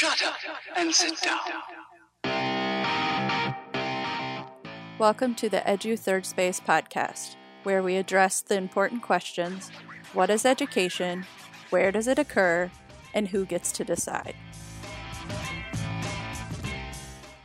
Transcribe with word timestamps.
Shut 0.00 0.22
up 0.24 0.36
and 0.76 0.94
sit 0.94 1.20
down. 1.20 1.40
Welcome 4.98 5.34
to 5.34 5.50
the 5.50 5.58
Edu 5.58 5.98
Third 5.98 6.24
Space 6.24 6.58
podcast, 6.58 7.36
where 7.64 7.82
we 7.82 7.98
address 7.98 8.40
the 8.40 8.56
important 8.56 9.02
questions 9.02 9.68
what 10.14 10.30
is 10.30 10.46
education, 10.46 11.26
where 11.68 11.92
does 11.92 12.08
it 12.08 12.18
occur, 12.18 12.70
and 13.12 13.28
who 13.28 13.44
gets 13.44 13.72
to 13.72 13.84
decide. 13.84 14.34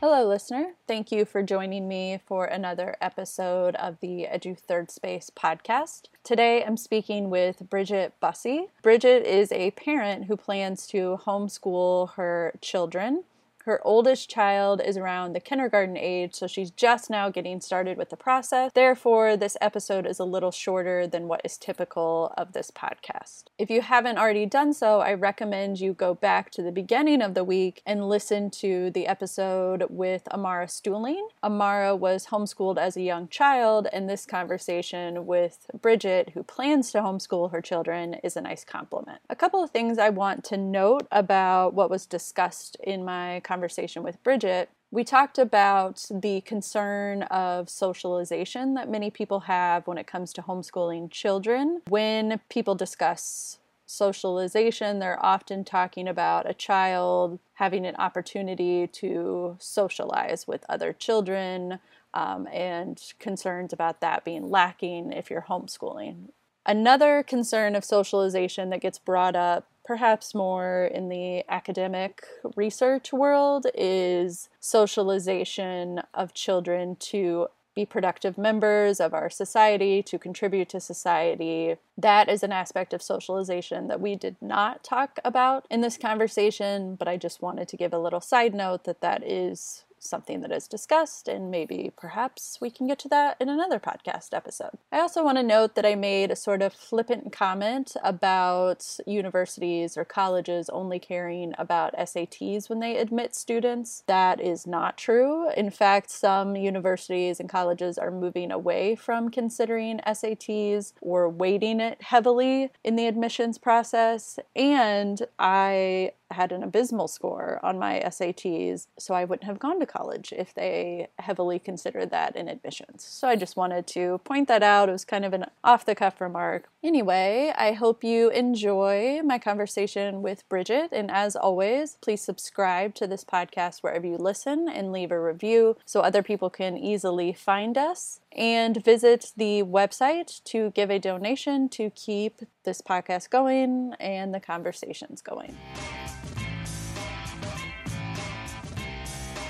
Hello, 0.07 0.23
listener. 0.27 0.75
Thank 0.85 1.11
you 1.11 1.25
for 1.25 1.41
joining 1.41 1.87
me 1.87 2.19
for 2.27 2.45
another 2.45 2.95
episode 3.01 3.75
of 3.77 3.99
the 4.01 4.27
Edu 4.31 4.55
Third 4.55 4.91
Space 4.91 5.31
podcast. 5.35 6.09
Today 6.23 6.63
I'm 6.63 6.77
speaking 6.77 7.31
with 7.31 7.67
Bridget 7.71 8.13
Busse. 8.21 8.67
Bridget 8.83 9.25
is 9.25 9.51
a 9.51 9.71
parent 9.71 10.25
who 10.25 10.37
plans 10.37 10.85
to 10.89 11.19
homeschool 11.25 12.11
her 12.11 12.53
children. 12.61 13.23
Her 13.65 13.81
oldest 13.83 14.29
child 14.29 14.79
is 14.79 14.95
around 14.95 15.33
the 15.33 15.39
kindergarten 15.39 15.97
age, 15.97 16.35
so 16.35 16.45
she's 16.45 16.69
just 16.69 17.09
now 17.09 17.31
getting 17.31 17.59
started 17.59 17.97
with 17.97 18.11
the 18.11 18.15
process. 18.15 18.69
Therefore, 18.75 19.35
this 19.35 19.57
episode 19.59 20.05
is 20.05 20.19
a 20.19 20.23
little 20.23 20.51
shorter 20.51 21.07
than 21.07 21.27
what 21.27 21.41
is 21.43 21.57
typical 21.57 22.31
of 22.37 22.53
this 22.53 22.69
podcast. 22.69 23.45
If 23.57 23.71
you 23.71 23.81
haven't 23.81 24.19
already 24.19 24.45
done 24.45 24.71
so, 24.71 24.99
I 24.99 25.15
recommend 25.15 25.79
you 25.79 25.93
go 25.93 26.13
back 26.13 26.51
to 26.51 26.61
the 26.61 26.71
beginning 26.71 27.23
of 27.23 27.33
the 27.33 27.43
week 27.43 27.81
and 27.87 28.07
listen 28.07 28.51
to 28.51 28.91
the 28.91 29.07
episode 29.07 29.85
with 29.89 30.27
Amara 30.27 30.67
Stuehling. 30.67 31.27
Amara 31.43 31.95
was 31.95 32.27
homeschooled 32.27 32.77
as 32.77 32.95
a 32.95 33.01
young 33.01 33.27
child, 33.29 33.87
and 33.91 34.07
this 34.07 34.27
conversation 34.27 35.25
with 35.25 35.71
Bridget, 35.81 36.33
who 36.35 36.43
plans 36.43 36.91
to 36.91 36.99
homeschool 36.99 37.51
her 37.51 37.63
children, 37.63 38.17
is 38.23 38.37
a 38.37 38.41
nice 38.41 38.63
compliment. 38.63 39.21
A 39.27 39.35
couple 39.35 39.63
of 39.63 39.71
things 39.71 39.97
I 39.97 40.09
want 40.09 40.43
to 40.43 40.55
note 40.55 41.07
about 41.11 41.73
what 41.73 41.89
was 41.89 42.05
discussed 42.05 42.77
in 42.83 43.03
my 43.03 43.39
conversation 43.39 43.54
conversation 43.55 44.03
with 44.03 44.21
Bridget, 44.21 44.69
we 44.91 45.05
talked 45.05 45.37
about 45.37 46.05
the 46.11 46.41
concern 46.41 47.23
of 47.23 47.69
socialization 47.69 48.73
that 48.73 48.89
many 48.89 49.09
people 49.09 49.41
have 49.41 49.87
when 49.87 49.97
it 49.97 50.05
comes 50.05 50.33
to 50.33 50.41
homeschooling 50.41 51.09
children. 51.09 51.81
When 51.87 52.41
people 52.49 52.75
discuss 52.75 53.59
socialization, 53.85 54.99
they're 54.99 55.25
often 55.25 55.63
talking 55.63 56.05
about 56.05 56.49
a 56.49 56.53
child 56.53 57.39
having 57.53 57.85
an 57.85 57.95
opportunity 57.95 58.87
to 58.87 59.55
socialize 59.57 60.45
with 60.45 60.65
other 60.67 60.91
children 60.91 61.79
um, 62.13 62.49
and 62.51 63.01
concerns 63.19 63.71
about 63.71 64.01
that 64.01 64.25
being 64.25 64.49
lacking 64.49 65.13
if 65.13 65.29
you're 65.29 65.45
homeschooling. 65.47 66.27
Another 66.65 67.23
concern 67.23 67.73
of 67.73 67.85
socialization 67.85 68.69
that 68.71 68.81
gets 68.81 68.99
brought 68.99 69.37
up 69.37 69.69
perhaps 69.85 70.33
more 70.33 70.85
in 70.85 71.09
the 71.09 71.43
academic 71.49 72.25
research 72.55 73.13
world 73.13 73.67
is 73.73 74.49
socialization 74.59 76.01
of 76.13 76.33
children 76.33 76.95
to 76.97 77.47
be 77.75 77.85
productive 77.85 78.37
members 78.37 78.99
of 78.99 79.13
our 79.13 79.29
society, 79.29 80.01
to 80.01 80.17
contribute 80.17 80.69
to 80.69 80.79
society. 80.79 81.75
That 81.97 82.29
is 82.29 82.41
an 82.41 82.51
aspect 82.51 82.93
of 82.93 83.01
socialization 83.01 83.87
that 83.89 84.01
we 84.01 84.15
did 84.15 84.37
not 84.41 84.83
talk 84.83 85.19
about 85.25 85.65
in 85.69 85.81
this 85.81 85.97
conversation, 85.97 86.95
but 86.95 87.07
I 87.07 87.17
just 87.17 87.41
wanted 87.41 87.67
to 87.67 87.77
give 87.77 87.93
a 87.93 87.99
little 87.99 88.21
side 88.21 88.53
note 88.53 88.85
that 88.85 89.01
that 89.01 89.23
is 89.23 89.83
something 90.05 90.41
that 90.41 90.51
is 90.51 90.67
discussed, 90.67 91.27
and 91.27 91.51
maybe 91.51 91.91
perhaps 91.97 92.57
we 92.61 92.69
can 92.69 92.87
get 92.87 92.99
to 92.99 93.09
that 93.09 93.37
in 93.39 93.49
another 93.49 93.79
podcast 93.79 94.33
episode. 94.33 94.71
I 94.91 94.99
also 94.99 95.23
want 95.23 95.37
to 95.37 95.43
note 95.43 95.75
that 95.75 95.85
I 95.85 95.95
made 95.95 96.31
a 96.31 96.35
sort 96.35 96.61
of 96.61 96.73
flippant 96.73 97.31
comment 97.31 97.95
about 98.03 98.97
universities 99.05 99.97
or 99.97 100.05
colleges 100.05 100.69
only 100.69 100.99
caring 100.99 101.53
about 101.57 101.95
SATs 101.95 102.69
when 102.69 102.79
they 102.79 102.97
admit 102.97 103.35
students. 103.35 104.03
That 104.07 104.39
is 104.39 104.67
not 104.67 104.97
true. 104.97 105.49
In 105.51 105.69
fact, 105.69 106.09
some 106.09 106.55
universities 106.55 107.39
and 107.39 107.49
colleges 107.49 107.97
are 107.97 108.11
moving 108.11 108.51
away 108.51 108.95
from 108.95 109.29
considering 109.29 109.99
SATs 110.05 110.93
or 111.01 111.29
weighting 111.29 111.79
it 111.79 112.01
heavily 112.01 112.71
in 112.83 112.95
the 112.95 113.07
admissions 113.07 113.57
process. 113.57 114.39
And 114.55 115.21
I 115.39 116.11
had 116.31 116.51
an 116.51 116.63
abysmal 116.63 117.07
score 117.07 117.59
on 117.63 117.79
my 117.79 118.01
SATs, 118.05 118.87
so 118.97 119.13
I 119.13 119.25
wouldn't 119.25 119.47
have 119.47 119.59
gone 119.59 119.79
to 119.79 119.85
college 119.85 120.33
if 120.35 120.53
they 120.53 121.07
heavily 121.19 121.59
considered 121.59 122.09
that 122.11 122.35
in 122.35 122.47
admissions. 122.47 123.03
So 123.03 123.27
I 123.27 123.35
just 123.35 123.55
wanted 123.57 123.87
to 123.87 124.19
point 124.23 124.47
that 124.47 124.63
out. 124.63 124.89
It 124.89 124.93
was 124.93 125.05
kind 125.05 125.25
of 125.25 125.33
an 125.33 125.45
off 125.63 125.85
the 125.85 125.95
cuff 125.95 126.19
remark. 126.19 126.67
Anyway, 126.83 127.53
I 127.57 127.73
hope 127.73 128.03
you 128.03 128.29
enjoy 128.29 129.21
my 129.23 129.39
conversation 129.39 130.21
with 130.21 130.47
Bridget, 130.49 130.89
and 130.91 131.09
as 131.11 131.35
always, 131.35 131.97
please 132.01 132.21
subscribe 132.21 132.95
to 132.95 133.07
this 133.07 133.23
podcast 133.23 133.83
wherever 133.83 134.05
you 134.05 134.17
listen 134.17 134.67
and 134.69 134.91
leave 134.91 135.11
a 135.11 135.21
review 135.21 135.77
so 135.85 136.01
other 136.01 136.23
people 136.23 136.49
can 136.49 136.77
easily 136.77 137.33
find 137.33 137.77
us 137.77 138.19
and 138.35 138.83
visit 138.83 139.31
the 139.37 139.63
website 139.63 140.43
to 140.43 140.71
give 140.71 140.89
a 140.89 140.99
donation 140.99 141.69
to 141.69 141.89
keep 141.91 142.41
this 142.63 142.81
podcast 142.81 143.29
going 143.29 143.93
and 143.99 144.33
the 144.33 144.39
conversations 144.39 145.21
going. 145.21 145.57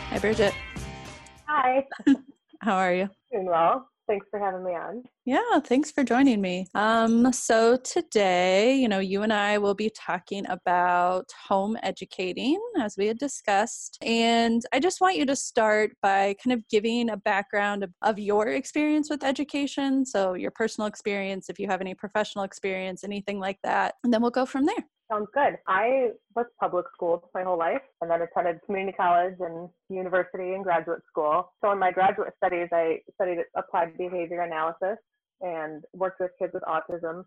Hi, 0.10 0.20
Bridget. 0.20 0.54
Hi. 1.48 1.86
How 2.62 2.76
are 2.76 2.94
you? 2.94 3.10
Doing 3.32 3.48
well. 3.48 3.90
Thanks 4.08 4.28
for 4.30 4.40
having 4.40 4.64
me 4.64 4.72
on. 4.72 5.04
Yeah, 5.26 5.60
thanks 5.64 5.90
for 5.90 6.04
joining 6.04 6.40
me. 6.40 6.68
Um, 6.76 7.34
so 7.34 7.78
today, 7.78 8.76
you 8.76 8.88
know, 8.88 9.00
you 9.00 9.24
and 9.24 9.34
I 9.34 9.58
will 9.58 9.74
be 9.74 9.90
talking 9.90 10.46
about 10.48 11.32
home 11.48 11.76
educating 11.82 12.60
as 12.80 12.96
we 12.98 13.08
had 13.08 13.18
discussed. 13.18 13.98
And 14.04 14.62
I 14.72 14.80
just 14.80 15.02
want 15.02 15.18
you 15.18 15.26
to 15.26 15.36
start 15.36 15.94
by 16.04 16.36
kind 16.44 16.54
of 16.54 16.68
giving 16.70 17.10
a 17.10 17.18
background 17.18 17.84
of, 17.84 17.92
of 18.04 18.20
your 18.20 18.50
experience 18.50 19.10
with 19.10 19.24
education. 19.24 20.06
So 20.06 20.36
your 20.36 20.52
personal 20.52 20.88
experience, 20.88 21.50
if 21.50 21.58
you 21.58 21.68
have 21.68 21.82
any 21.82 21.96
professional 21.96 22.44
experience, 22.44 23.04
anything 23.04 23.40
like 23.40 23.58
that. 23.64 23.96
And 24.04 24.14
then 24.14 24.22
we'll 24.22 24.32
go 24.32 24.46
from 24.46 24.66
there. 24.66 24.86
Sounds 25.12 25.28
good. 25.34 25.58
I 25.68 26.10
was 26.36 26.48
public 26.60 26.86
schooled 26.94 27.26
my 27.34 27.44
whole 27.44 27.60
life 27.60 27.82
and 28.02 28.10
then 28.10 28.22
attended 28.24 28.60
community 28.66 28.96
college 28.98 29.36
and 29.40 29.70
university 29.88 30.54
and 30.54 30.64
graduate 30.64 31.02
school. 31.08 31.52
So 31.64 31.72
in 31.72 31.78
my 31.78 31.92
graduate 31.92 32.34
studies, 32.38 32.70
I 32.72 33.02
studied 33.14 33.38
applied 33.56 33.98
behavior 33.98 34.42
analysis 34.42 34.98
and 35.42 35.84
worked 35.94 36.20
with 36.20 36.32
kids 36.40 36.54
with 36.54 36.64
autism, 36.64 37.26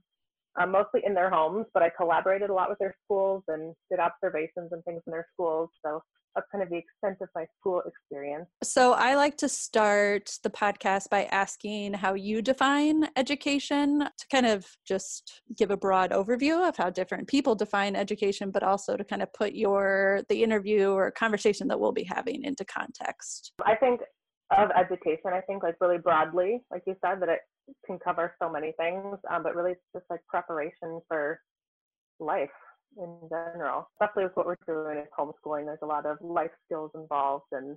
um, 0.60 0.72
mostly 0.72 1.02
in 1.04 1.14
their 1.14 1.30
homes, 1.30 1.66
but 1.74 1.82
I 1.82 1.90
collaborated 1.96 2.50
a 2.50 2.54
lot 2.54 2.68
with 2.68 2.78
their 2.78 2.94
schools 3.04 3.42
and 3.48 3.74
did 3.90 4.00
observations 4.00 4.70
and 4.72 4.82
things 4.84 5.02
in 5.06 5.12
their 5.12 5.26
schools. 5.34 5.70
So 5.84 6.00
that's 6.34 6.46
kind 6.52 6.62
of 6.62 6.70
the 6.70 6.76
extent 6.76 7.18
of 7.20 7.28
my 7.34 7.46
school 7.58 7.82
experience. 7.86 8.46
So 8.62 8.92
I 8.92 9.14
like 9.14 9.36
to 9.38 9.48
start 9.48 10.30
the 10.42 10.50
podcast 10.50 11.10
by 11.10 11.24
asking 11.24 11.94
how 11.94 12.14
you 12.14 12.42
define 12.42 13.08
education 13.16 14.00
to 14.00 14.26
kind 14.30 14.46
of 14.46 14.66
just 14.86 15.42
give 15.56 15.70
a 15.70 15.76
broad 15.76 16.10
overview 16.10 16.68
of 16.68 16.76
how 16.76 16.90
different 16.90 17.28
people 17.28 17.54
define 17.54 17.96
education, 17.96 18.50
but 18.50 18.62
also 18.62 18.96
to 18.96 19.04
kind 19.04 19.22
of 19.22 19.32
put 19.32 19.54
your 19.54 20.22
the 20.28 20.42
interview 20.42 20.90
or 20.90 21.10
conversation 21.10 21.66
that 21.68 21.80
we'll 21.80 21.92
be 21.92 22.04
having 22.04 22.44
into 22.44 22.64
context. 22.64 23.52
I 23.64 23.74
think 23.74 24.00
of 24.56 24.70
education, 24.78 25.32
I 25.32 25.40
think 25.42 25.62
like 25.62 25.76
really 25.80 25.98
broadly, 25.98 26.60
like 26.70 26.82
you 26.86 26.94
said, 27.04 27.20
that 27.20 27.28
it 27.28 27.40
can 27.86 27.98
cover 27.98 28.34
so 28.40 28.50
many 28.50 28.72
things, 28.78 29.16
um, 29.30 29.42
but 29.42 29.54
really 29.54 29.72
it's 29.72 29.80
just 29.94 30.06
like 30.10 30.20
preparation 30.28 31.00
for 31.08 31.40
life 32.20 32.50
in 32.96 33.16
general, 33.28 33.88
especially 33.94 34.24
with 34.24 34.32
what 34.34 34.46
we're 34.46 34.56
doing 34.66 34.98
is 34.98 35.08
homeschooling. 35.18 35.66
There's 35.66 35.78
a 35.82 35.86
lot 35.86 36.06
of 36.06 36.18
life 36.20 36.50
skills 36.66 36.90
involved 36.94 37.46
and 37.52 37.76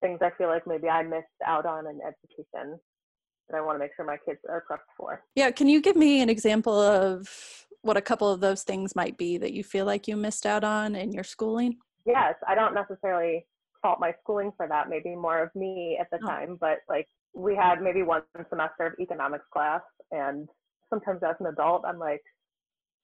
things 0.00 0.18
I 0.22 0.30
feel 0.38 0.48
like 0.48 0.66
maybe 0.66 0.88
I 0.88 1.02
missed 1.02 1.26
out 1.46 1.66
on 1.66 1.86
in 1.86 2.00
education 2.00 2.78
that 3.48 3.56
I 3.56 3.60
want 3.60 3.76
to 3.76 3.78
make 3.78 3.90
sure 3.96 4.04
my 4.04 4.18
kids 4.24 4.38
are 4.48 4.64
prepped 4.70 4.90
for. 4.96 5.22
Yeah, 5.34 5.50
can 5.50 5.68
you 5.68 5.80
give 5.80 5.96
me 5.96 6.20
an 6.22 6.28
example 6.28 6.78
of 6.78 7.28
what 7.82 7.96
a 7.96 8.02
couple 8.02 8.30
of 8.30 8.40
those 8.40 8.62
things 8.62 8.94
might 8.94 9.16
be 9.16 9.38
that 9.38 9.52
you 9.52 9.64
feel 9.64 9.86
like 9.86 10.08
you 10.08 10.16
missed 10.16 10.46
out 10.46 10.64
on 10.64 10.94
in 10.94 11.12
your 11.12 11.24
schooling? 11.24 11.78
Yes, 12.04 12.34
I 12.46 12.54
don't 12.54 12.74
necessarily 12.74 13.46
fault 13.82 14.00
my 14.00 14.12
schooling 14.22 14.52
for 14.56 14.66
that, 14.68 14.88
maybe 14.88 15.14
more 15.14 15.42
of 15.42 15.54
me 15.54 15.98
at 16.00 16.08
the 16.10 16.18
oh. 16.22 16.26
time, 16.26 16.58
but 16.60 16.78
like 16.88 17.08
we 17.34 17.54
had 17.54 17.82
maybe 17.82 18.02
one 18.02 18.22
semester 18.48 18.86
of 18.86 18.92
economics 19.00 19.44
class 19.52 19.82
and 20.10 20.48
sometimes 20.90 21.20
as 21.22 21.36
an 21.40 21.46
adult 21.46 21.84
I'm 21.86 21.98
like 21.98 22.22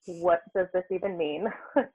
what 0.06 0.40
does 0.54 0.66
this 0.74 0.84
even 0.90 1.16
mean? 1.16 1.46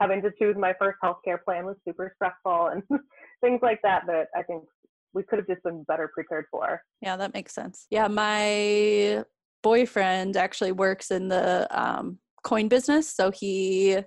Having 0.00 0.22
to 0.22 0.30
choose 0.38 0.56
my 0.56 0.74
first 0.78 0.98
healthcare 1.02 1.42
plan 1.44 1.64
was 1.64 1.76
super 1.86 2.12
stressful 2.16 2.68
and 2.68 2.82
things 3.40 3.60
like 3.62 3.80
that 3.82 4.02
that 4.06 4.26
I 4.36 4.42
think 4.42 4.64
we 5.14 5.22
could 5.24 5.38
have 5.38 5.48
just 5.48 5.62
been 5.62 5.82
better 5.84 6.10
prepared 6.12 6.44
for. 6.50 6.82
Yeah, 7.00 7.16
that 7.16 7.34
makes 7.34 7.54
sense. 7.54 7.86
Yeah, 7.90 8.06
my 8.08 9.24
boyfriend 9.62 10.36
actually 10.36 10.72
works 10.72 11.10
in 11.10 11.28
the 11.28 11.66
um, 11.70 12.18
coin 12.44 12.68
business. 12.68 13.12
So 13.12 13.30
he 13.30 13.98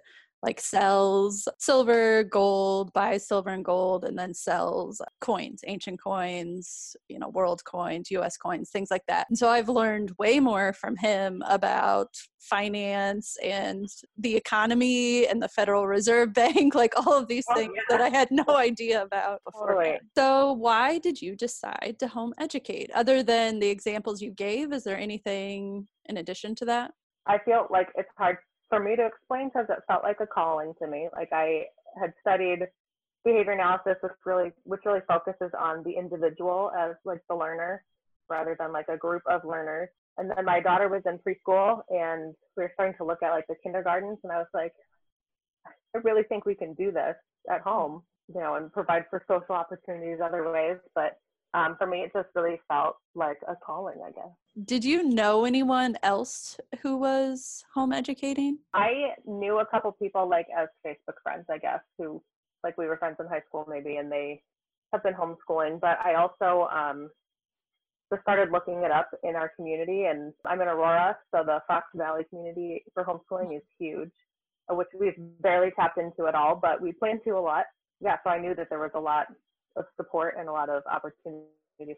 like 0.43 0.59
sells 0.59 1.47
silver, 1.59 2.23
gold, 2.23 2.91
buys 2.93 3.27
silver 3.27 3.51
and 3.51 3.63
gold, 3.63 4.05
and 4.05 4.17
then 4.17 4.33
sells 4.33 5.01
coins, 5.19 5.61
ancient 5.67 6.01
coins, 6.01 6.95
you 7.09 7.19
know, 7.19 7.29
world 7.29 7.63
coins, 7.63 8.09
US 8.11 8.37
coins, 8.37 8.69
things 8.69 8.89
like 8.89 9.03
that. 9.07 9.27
And 9.29 9.37
so 9.37 9.49
I've 9.49 9.69
learned 9.69 10.13
way 10.17 10.39
more 10.39 10.73
from 10.73 10.95
him 10.95 11.43
about 11.47 12.07
finance 12.39 13.37
and 13.43 13.87
the 14.17 14.35
economy 14.35 15.27
and 15.27 15.41
the 15.41 15.47
Federal 15.47 15.85
Reserve 15.87 16.33
Bank, 16.41 16.73
like 16.73 16.93
all 16.97 17.13
of 17.17 17.27
these 17.27 17.45
Oh, 17.49 17.55
things 17.55 17.73
yeah. 17.75 17.97
that 17.97 18.01
I 18.01 18.09
had 18.09 18.29
no 18.31 18.45
idea 18.49 19.03
about 19.03 19.41
before. 19.45 19.75
Totally. 19.75 19.99
So, 20.17 20.53
why 20.53 20.97
did 20.97 21.21
you 21.21 21.35
decide 21.35 21.97
to 21.99 22.07
home 22.07 22.33
educate? 22.39 22.89
Other 22.93 23.21
than 23.23 23.59
the 23.59 23.69
examples 23.69 24.21
you 24.21 24.31
gave, 24.31 24.73
is 24.73 24.83
there 24.83 24.97
anything 24.97 25.87
in 26.05 26.17
addition 26.17 26.55
to 26.55 26.65
that? 26.65 26.91
I 27.27 27.37
feel 27.45 27.67
like 27.69 27.89
it's 27.95 28.09
hard 28.17 28.37
for 28.71 28.79
me 28.79 28.95
to 28.95 29.05
explain 29.05 29.49
because 29.49 29.67
it 29.69 29.83
felt 29.85 30.01
like 30.01 30.21
a 30.21 30.25
calling 30.25 30.73
to 30.81 30.87
me. 30.87 31.09
Like 31.13 31.29
I 31.33 31.65
had 31.99 32.13
studied 32.21 32.67
behavior 33.25 33.51
analysis, 33.51 33.97
which 34.01 34.13
really 34.25 34.51
which 34.63 34.81
really 34.85 35.01
focuses 35.07 35.51
on 35.59 35.83
the 35.83 35.91
individual 35.91 36.71
as 36.79 36.95
like 37.03 37.19
the 37.29 37.35
learner 37.35 37.83
rather 38.29 38.55
than 38.57 38.71
like 38.71 38.87
a 38.87 38.97
group 38.97 39.23
of 39.29 39.43
learners. 39.43 39.89
And 40.17 40.31
then 40.31 40.45
my 40.45 40.61
daughter 40.61 40.87
was 40.87 41.03
in 41.05 41.19
preschool 41.19 41.81
and 41.89 42.33
we 42.55 42.63
were 42.63 42.71
starting 42.73 42.95
to 42.97 43.03
look 43.03 43.21
at 43.21 43.31
like 43.31 43.47
the 43.47 43.55
kindergartens 43.61 44.19
and 44.23 44.31
I 44.31 44.37
was 44.37 44.47
like, 44.53 44.73
I 45.67 45.99
really 46.03 46.23
think 46.23 46.45
we 46.45 46.55
can 46.55 46.73
do 46.73 46.91
this 46.91 47.15
at 47.51 47.61
home, 47.61 48.03
you 48.33 48.39
know, 48.39 48.55
and 48.55 48.71
provide 48.71 49.03
for 49.09 49.21
social 49.27 49.55
opportunities 49.55 50.19
other 50.23 50.49
ways. 50.49 50.77
But 50.95 51.19
um, 51.53 51.75
for 51.77 51.85
me, 51.85 51.99
it 51.99 52.11
just 52.13 52.29
really 52.33 52.59
felt 52.67 52.95
like 53.13 53.37
a 53.47 53.55
calling, 53.55 53.99
I 54.05 54.11
guess. 54.11 54.31
Did 54.65 54.85
you 54.85 55.03
know 55.03 55.45
anyone 55.45 55.97
else 56.03 56.57
who 56.81 56.97
was 56.97 57.65
home 57.73 57.91
educating? 57.91 58.59
I 58.73 59.15
knew 59.25 59.59
a 59.59 59.65
couple 59.65 59.91
people 59.91 60.29
like 60.29 60.47
as 60.57 60.69
Facebook 60.85 61.15
friends, 61.23 61.45
I 61.49 61.57
guess, 61.57 61.81
who 61.97 62.21
like 62.63 62.77
we 62.77 62.85
were 62.85 62.97
friends 62.97 63.17
in 63.19 63.27
high 63.27 63.41
school 63.47 63.65
maybe, 63.69 63.97
and 63.97 64.11
they 64.11 64.41
have 64.93 65.03
been 65.03 65.13
homeschooling. 65.13 65.79
But 65.81 65.97
I 66.03 66.15
also 66.15 66.69
um, 66.69 67.09
just 68.11 68.21
started 68.21 68.51
looking 68.51 68.83
it 68.83 68.91
up 68.91 69.09
in 69.23 69.35
our 69.35 69.51
community, 69.55 70.05
and 70.05 70.33
I'm 70.45 70.61
in 70.61 70.67
Aurora, 70.67 71.17
so 71.33 71.43
the 71.45 71.59
Fox 71.67 71.87
Valley 71.95 72.23
community 72.29 72.83
for 72.93 73.03
homeschooling 73.03 73.55
is 73.55 73.63
huge, 73.77 74.11
uh, 74.71 74.75
which 74.75 74.89
we've 74.97 75.15
barely 75.41 75.71
tapped 75.71 75.97
into 75.97 76.27
at 76.27 76.35
all, 76.35 76.55
but 76.61 76.81
we 76.81 76.93
plan 76.93 77.19
to 77.25 77.31
a 77.31 77.39
lot. 77.39 77.65
Yeah, 77.99 78.17
so 78.23 78.29
I 78.29 78.39
knew 78.39 78.55
that 78.55 78.69
there 78.69 78.79
was 78.79 78.91
a 78.95 78.99
lot 78.99 79.27
of 79.75 79.85
support 79.95 80.35
and 80.37 80.49
a 80.49 80.51
lot 80.51 80.69
of 80.69 80.83
opportunity 80.91 81.47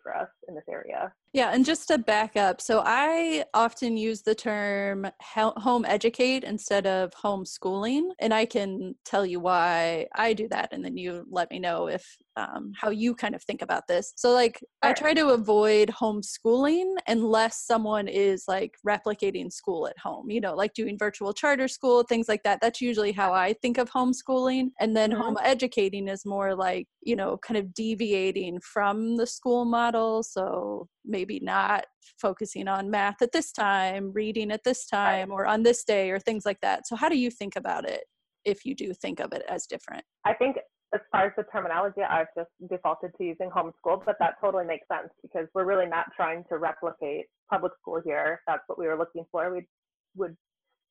for 0.01 0.15
us 0.15 0.29
in 0.47 0.55
this 0.55 0.63
area. 0.69 1.11
Yeah, 1.33 1.51
and 1.53 1.65
just 1.65 1.89
to 1.89 1.97
back 1.97 2.37
up, 2.37 2.61
so 2.61 2.81
I 2.85 3.43
often 3.53 3.97
use 3.97 4.21
the 4.21 4.35
term 4.35 5.07
home 5.21 5.83
educate 5.85 6.43
instead 6.43 6.87
of 6.87 7.11
homeschooling, 7.11 8.11
and 8.19 8.33
I 8.33 8.45
can 8.45 8.95
tell 9.03 9.25
you 9.25 9.39
why 9.39 10.07
I 10.15 10.33
do 10.33 10.47
that, 10.49 10.69
and 10.71 10.85
then 10.85 10.95
you 10.95 11.25
let 11.29 11.51
me 11.51 11.59
know 11.59 11.87
if 11.87 12.17
um, 12.35 12.71
how 12.75 12.89
you 12.89 13.15
kind 13.15 13.35
of 13.35 13.43
think 13.43 13.61
about 13.61 13.87
this. 13.87 14.13
So, 14.15 14.31
like, 14.31 14.63
I 14.81 14.93
try 14.93 15.13
to 15.13 15.29
avoid 15.29 15.89
homeschooling 15.89 16.95
unless 17.07 17.65
someone 17.65 18.07
is 18.07 18.45
like 18.47 18.75
replicating 18.87 19.51
school 19.51 19.87
at 19.87 19.97
home, 19.97 20.29
you 20.29 20.41
know, 20.41 20.55
like 20.55 20.73
doing 20.73 20.97
virtual 20.97 21.33
charter 21.33 21.67
school, 21.67 22.03
things 22.03 22.27
like 22.27 22.43
that. 22.43 22.59
That's 22.61 22.81
usually 22.81 23.11
how 23.11 23.33
I 23.33 23.53
think 23.53 23.77
of 23.77 23.89
homeschooling, 23.91 24.69
and 24.79 24.95
then 24.95 25.11
Mhm. 25.11 25.17
home 25.21 25.37
educating 25.43 26.07
is 26.07 26.25
more 26.25 26.55
like 26.55 26.87
you 27.05 27.15
know, 27.15 27.37
kind 27.37 27.57
of 27.57 27.73
deviating 27.73 28.59
from 28.61 29.17
the 29.17 29.27
school 29.27 29.65
model. 29.65 30.23
So 30.23 30.87
maybe 31.05 31.39
not 31.41 31.85
focusing 32.17 32.67
on 32.67 32.89
math 32.89 33.21
at 33.21 33.31
this 33.31 33.51
time, 33.51 34.11
reading 34.13 34.51
at 34.51 34.63
this 34.63 34.85
time, 34.87 35.31
or 35.31 35.45
on 35.45 35.63
this 35.63 35.83
day, 35.83 36.11
or 36.11 36.19
things 36.19 36.45
like 36.45 36.61
that. 36.61 36.87
So, 36.87 36.95
how 36.95 37.09
do 37.09 37.17
you 37.17 37.29
think 37.29 37.55
about 37.55 37.87
it 37.87 38.03
if 38.45 38.65
you 38.65 38.75
do 38.75 38.93
think 38.93 39.19
of 39.19 39.33
it 39.33 39.43
as 39.49 39.65
different? 39.65 40.03
I 40.25 40.33
think 40.33 40.57
as 40.93 41.01
far 41.11 41.25
as 41.25 41.33
the 41.35 41.43
terminology, 41.51 42.01
I've 42.01 42.27
just 42.37 42.49
defaulted 42.69 43.11
to 43.17 43.23
using 43.23 43.49
homeschool, 43.49 44.05
but 44.05 44.15
that 44.19 44.35
totally 44.39 44.65
makes 44.65 44.87
sense 44.87 45.09
because 45.21 45.47
we're 45.53 45.65
really 45.65 45.87
not 45.87 46.05
trying 46.15 46.43
to 46.49 46.57
replicate 46.57 47.25
public 47.49 47.71
school 47.81 48.01
here. 48.03 48.39
If 48.39 48.39
that's 48.47 48.63
what 48.67 48.77
we 48.77 48.87
were 48.87 48.97
looking 48.97 49.25
for. 49.31 49.51
We 49.53 49.67
would 50.15 50.35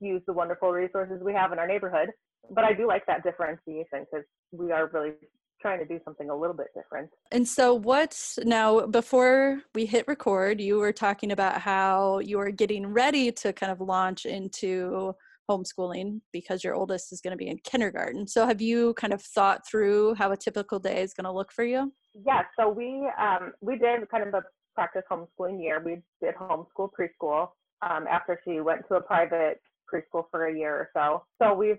use 0.00 0.22
the 0.26 0.32
wonderful 0.32 0.72
resources 0.72 1.20
we 1.22 1.32
have 1.32 1.52
in 1.52 1.58
our 1.58 1.66
neighborhood. 1.66 2.08
But 2.50 2.64
I 2.64 2.72
do 2.72 2.88
like 2.88 3.06
that 3.06 3.22
differentiation 3.22 4.04
because 4.10 4.26
we 4.50 4.72
are 4.72 4.90
really 4.92 5.12
trying 5.60 5.78
to 5.78 5.84
do 5.84 6.00
something 6.04 6.28
a 6.28 6.36
little 6.36 6.56
bit 6.56 6.66
different. 6.74 7.08
And 7.30 7.46
so, 7.46 7.72
what's 7.72 8.38
now 8.44 8.86
before 8.86 9.60
we 9.74 9.86
hit 9.86 10.08
record, 10.08 10.60
you 10.60 10.78
were 10.78 10.92
talking 10.92 11.30
about 11.30 11.60
how 11.60 12.18
you 12.18 12.40
are 12.40 12.50
getting 12.50 12.86
ready 12.88 13.30
to 13.32 13.52
kind 13.52 13.70
of 13.70 13.80
launch 13.80 14.26
into 14.26 15.14
homeschooling 15.50 16.20
because 16.32 16.62
your 16.64 16.74
oldest 16.74 17.12
is 17.12 17.20
going 17.20 17.32
to 17.32 17.36
be 17.36 17.48
in 17.48 17.58
kindergarten. 17.58 18.26
So, 18.26 18.46
have 18.46 18.60
you 18.60 18.94
kind 18.94 19.12
of 19.12 19.22
thought 19.22 19.66
through 19.68 20.14
how 20.14 20.32
a 20.32 20.36
typical 20.36 20.78
day 20.78 21.02
is 21.02 21.14
going 21.14 21.24
to 21.24 21.32
look 21.32 21.52
for 21.52 21.64
you? 21.64 21.92
Yeah, 22.14 22.42
so 22.58 22.68
we 22.68 23.08
um, 23.20 23.52
we 23.60 23.76
did 23.78 24.08
kind 24.10 24.26
of 24.26 24.34
a 24.34 24.42
practice 24.74 25.02
homeschooling 25.10 25.62
year. 25.62 25.82
We 25.84 26.02
did 26.20 26.34
homeschool 26.36 26.90
preschool 26.98 27.48
um, 27.82 28.06
after 28.10 28.40
she 28.44 28.60
went 28.60 28.82
to 28.88 28.94
a 28.96 29.00
private 29.00 29.60
preschool 29.92 30.24
for 30.30 30.46
a 30.46 30.56
year 30.56 30.74
or 30.74 30.90
so. 30.94 31.24
So 31.42 31.54
we've 31.54 31.78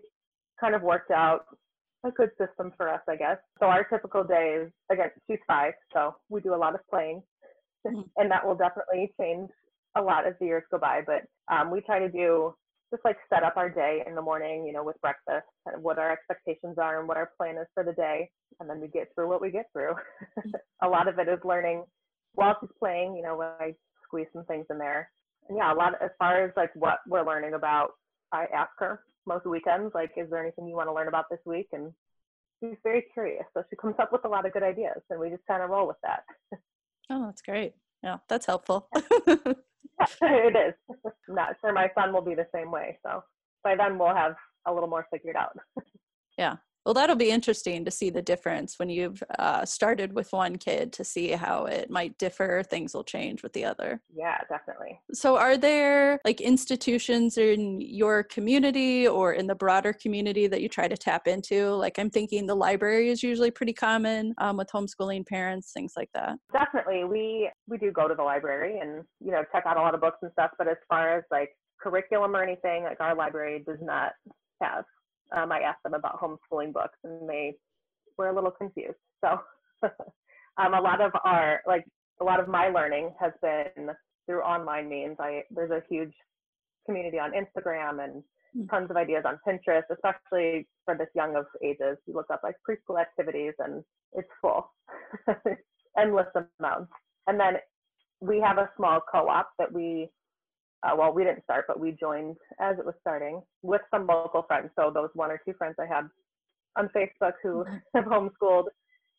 kind 0.59 0.75
of 0.75 0.81
worked 0.81 1.12
out 1.12 1.45
a 2.06 2.12
good 2.12 2.30
system 2.38 2.71
for 2.75 2.89
us, 2.89 3.01
I 3.09 3.16
guess. 3.16 3.38
So 3.59 3.68
our 3.68 3.83
typical 3.86 4.24
day 4.24 4.59
is 4.62 4.71
again, 4.92 5.09
she's 5.30 5.39
five, 5.48 5.74
so 5.94 6.16
we 6.30 6.42
do 6.42 6.54
a 6.54 6.57
lot 6.57 6.75
of 6.75 6.81
playing, 6.89 7.24
Mhm. 7.86 8.09
and 8.18 8.30
that 8.31 8.45
will 8.45 8.56
definitely 8.56 9.13
change 9.19 9.50
a 9.95 10.01
lot 10.01 10.25
as 10.25 10.33
the 10.39 10.45
years 10.45 10.63
go 10.71 10.77
by. 10.80 11.01
But 11.06 11.24
um, 11.48 11.71
we 11.71 11.81
try 11.81 12.00
to 12.00 12.09
do 12.09 12.56
just 12.94 13.04
like 13.04 13.18
set 13.34 13.44
up 13.44 13.57
our 13.57 13.69
day 13.69 14.04
in 14.06 14.13
the 14.13 14.22
morning, 14.22 14.66
you 14.68 14.74
know, 14.74 14.84
with 14.84 15.01
breakfast, 15.01 15.48
kind 15.66 15.75
of 15.75 15.81
what 15.81 15.98
our 15.98 16.12
expectations 16.12 16.78
are 16.78 17.00
and 17.00 17.07
what 17.07 17.18
our 17.18 17.31
plan 17.38 17.57
is 17.57 17.66
for 17.74 17.84
the 17.84 17.94
day, 17.94 18.30
and 18.60 18.69
then 18.69 18.80
we 18.80 18.88
get 18.88 19.07
through 19.16 19.28
what 19.28 19.42
we 19.42 19.50
get 19.50 19.66
through. 19.74 19.95
a 20.84 20.88
lot 20.88 21.07
of 21.07 21.18
it 21.18 21.28
is 21.28 21.40
learning 21.44 21.84
while 22.34 22.56
she's 22.62 22.69
playing, 22.78 23.16
you 23.16 23.24
know, 23.24 23.36
when 23.36 23.48
I 23.60 23.74
squeeze 24.06 24.28
some 24.31 24.45
things 24.45 24.68
in 24.69 24.78
there. 24.78 25.10
And 25.50 25.57
yeah, 25.57 25.74
a 25.74 25.75
lot 25.75 25.94
as 26.01 26.12
far 26.19 26.44
as 26.44 26.51
like 26.56 26.69
what 26.75 27.00
we're 27.07 27.25
learning 27.25 27.56
about, 27.56 27.92
I 28.31 28.45
ask 28.56 28.72
her 28.78 29.01
most 29.25 29.45
weekends, 29.48 29.92
like, 29.95 30.12
is 30.16 30.30
there 30.30 30.42
anything 30.42 30.68
you 30.68 30.75
want 30.75 30.88
to 30.88 30.94
learn 30.94 31.07
about 31.07 31.25
this 31.31 31.40
week? 31.45 31.69
And 31.74 31.92
she's 32.60 32.78
very 32.84 33.06
curious. 33.13 33.45
So 33.56 33.63
she 33.69 33.75
comes 33.75 33.95
up 34.00 34.12
with 34.12 34.24
a 34.25 34.30
lot 34.30 34.45
of 34.45 34.54
good 34.54 34.63
ideas 34.63 35.01
and 35.10 35.19
we 35.19 35.30
just 35.30 35.45
kind 35.48 35.63
of 35.63 35.72
roll 35.72 35.88
with 35.88 35.98
that. 36.04 36.24
Oh, 37.10 37.25
that's 37.25 37.42
great. 37.42 37.74
Yeah, 38.04 38.18
that's 38.30 38.45
helpful. 38.45 38.88
it 40.22 40.56
is. 40.56 40.96
I'm 41.30 41.36
not 41.36 41.56
sure 41.62 41.74
my 41.74 41.90
son 41.96 42.14
will 42.14 42.22
be 42.22 42.36
the 42.36 42.48
same 42.54 42.72
way. 42.72 43.00
So 43.06 43.24
by 43.64 43.76
then 43.76 43.98
we'll 43.98 44.16
have 44.16 44.36
a 44.66 44.74
little 44.74 44.90
more 44.90 45.08
figured 45.12 45.36
out. 45.36 45.58
Well, 46.85 46.94
that'll 46.94 47.15
be 47.15 47.31
interesting 47.31 47.85
to 47.85 47.91
see 47.91 48.09
the 48.09 48.21
difference 48.21 48.77
when 48.77 48.89
you've 48.89 49.24
uh, 49.39 49.63
started 49.65 50.13
with 50.13 50.31
one 50.33 50.57
kid 50.57 50.91
to 50.94 51.03
see 51.03 51.30
how 51.30 51.65
it 51.65 51.89
might 51.89 52.18
differ. 52.18 52.62
Things 52.69 52.94
will 52.94 53.03
change 53.03 53.41
with 53.41 53.53
the 53.53 53.63
other. 53.63 54.01
Yeah, 54.13 54.38
definitely. 54.50 55.00
So, 55.13 55.38
are 55.38 55.57
there 55.57 56.19
like 56.25 56.41
institutions 56.41 57.38
in 57.38 57.80
your 57.80 58.24
community 58.24 59.07
or 59.07 59.33
in 59.33 59.47
the 59.47 59.56
broader 59.56 59.94
community 59.94 60.47
that 60.47 60.62
you 60.62 60.68
try 60.68 60.88
to 60.88 60.97
tap 60.97 61.27
into? 61.27 61.69
Like, 61.69 61.97
I'm 61.97 62.09
thinking 62.09 62.45
the 62.45 62.56
library 62.56 63.09
is 63.09 63.24
usually 63.24 63.51
pretty 63.51 63.74
common 63.74 64.33
um, 64.39 64.57
with 64.57 64.69
homeschooling 64.73 65.25
parents, 65.25 65.71
things 65.73 65.94
like 65.95 66.09
that. 66.13 66.37
Definitely. 66.52 67.06
We 67.06 67.49
we 67.68 67.78
do 67.78 67.92
go 67.92 68.07
to 68.07 68.16
the 68.16 68.23
library 68.23 68.80
and, 68.80 69.04
you 69.21 69.31
know, 69.31 69.44
check 69.52 69.63
out 69.66 69.78
a 69.78 69.81
lot 69.81 69.95
of 69.95 70.02
books 70.02 70.18
and 70.21 70.31
stuff, 70.33 70.52
but 70.57 70.68
as 70.68 70.78
far 70.90 71.18
as 71.18 71.23
like 71.31 71.52
curriculum 71.81 72.35
or 72.35 72.44
anything, 72.44 72.83
like 72.83 72.99
our 72.99 73.16
library 73.16 73.63
does 73.66 73.80
not 73.81 74.11
have. 74.61 74.85
Um, 75.35 75.52
I 75.52 75.59
asked 75.59 75.83
them 75.83 75.94
about 75.94 76.19
homeschooling 76.19 76.73
books 76.73 76.97
and 77.04 77.28
they 77.28 77.56
were 78.18 78.30
a 78.30 78.35
little 78.35 78.52
confused. 78.52 78.97
So 79.23 79.40
um, 80.57 80.73
a 80.73 80.81
lot 80.81 81.02
of 81.02 81.11
our 81.23 81.61
like 81.68 81.85
a 82.21 82.23
lot 82.23 82.40
of 82.40 82.47
my 82.47 82.69
learning 82.69 83.13
has 83.19 83.31
been 83.42 83.90
through 84.25 84.42
online 84.42 84.90
means. 84.90 85.18
I 85.19 85.44
there's 85.52 85.71
a 85.71 85.81
huge 85.90 86.13
community 86.85 87.19
on 87.19 87.31
Instagram 87.31 88.04
and 88.04 88.23
Mm. 88.56 88.69
tons 88.69 88.90
of 88.92 88.97
ideas 88.97 89.23
on 89.25 89.40
Pinterest, 89.47 89.83
especially 89.92 90.68
for 90.85 90.95
this 90.95 91.07
young 91.16 91.35
of 91.35 91.45
ages. 91.63 91.97
You 92.06 92.13
look 92.13 92.30
up 92.31 92.42
like 92.44 92.56
preschool 92.68 93.02
activities 93.02 93.54
and 93.59 93.83
it's 94.13 94.30
full, 94.42 94.71
endless 95.97 96.28
amounts. 96.59 96.92
And 97.28 97.40
then 97.40 97.56
we 98.21 98.40
have 98.40 98.57
a 98.57 98.69
small 98.78 99.02
co-op 99.11 99.49
that 99.57 99.71
we, 99.71 100.09
uh, 100.83 100.95
well, 100.95 101.13
we 101.13 101.23
didn't 101.23 101.44
start, 101.44 101.66
but 101.68 101.80
we 101.80 101.92
joined 101.92 102.35
as 102.59 102.78
it 102.78 102.85
was 102.85 102.95
starting 103.02 103.42
with 103.61 103.81
some 103.92 104.06
local 104.07 104.44
friends. 104.44 104.69
So 104.78 104.92
those 104.94 105.09
one 105.13 105.31
or 105.31 105.40
two 105.45 105.54
friends 105.54 105.75
I 105.80 105.85
had 105.85 106.06
on 106.75 106.90
Facebook 106.90 107.33
who 107.42 107.63
Mhm. 107.63 107.81
have 107.95 108.06
homeschooled, 108.06 108.68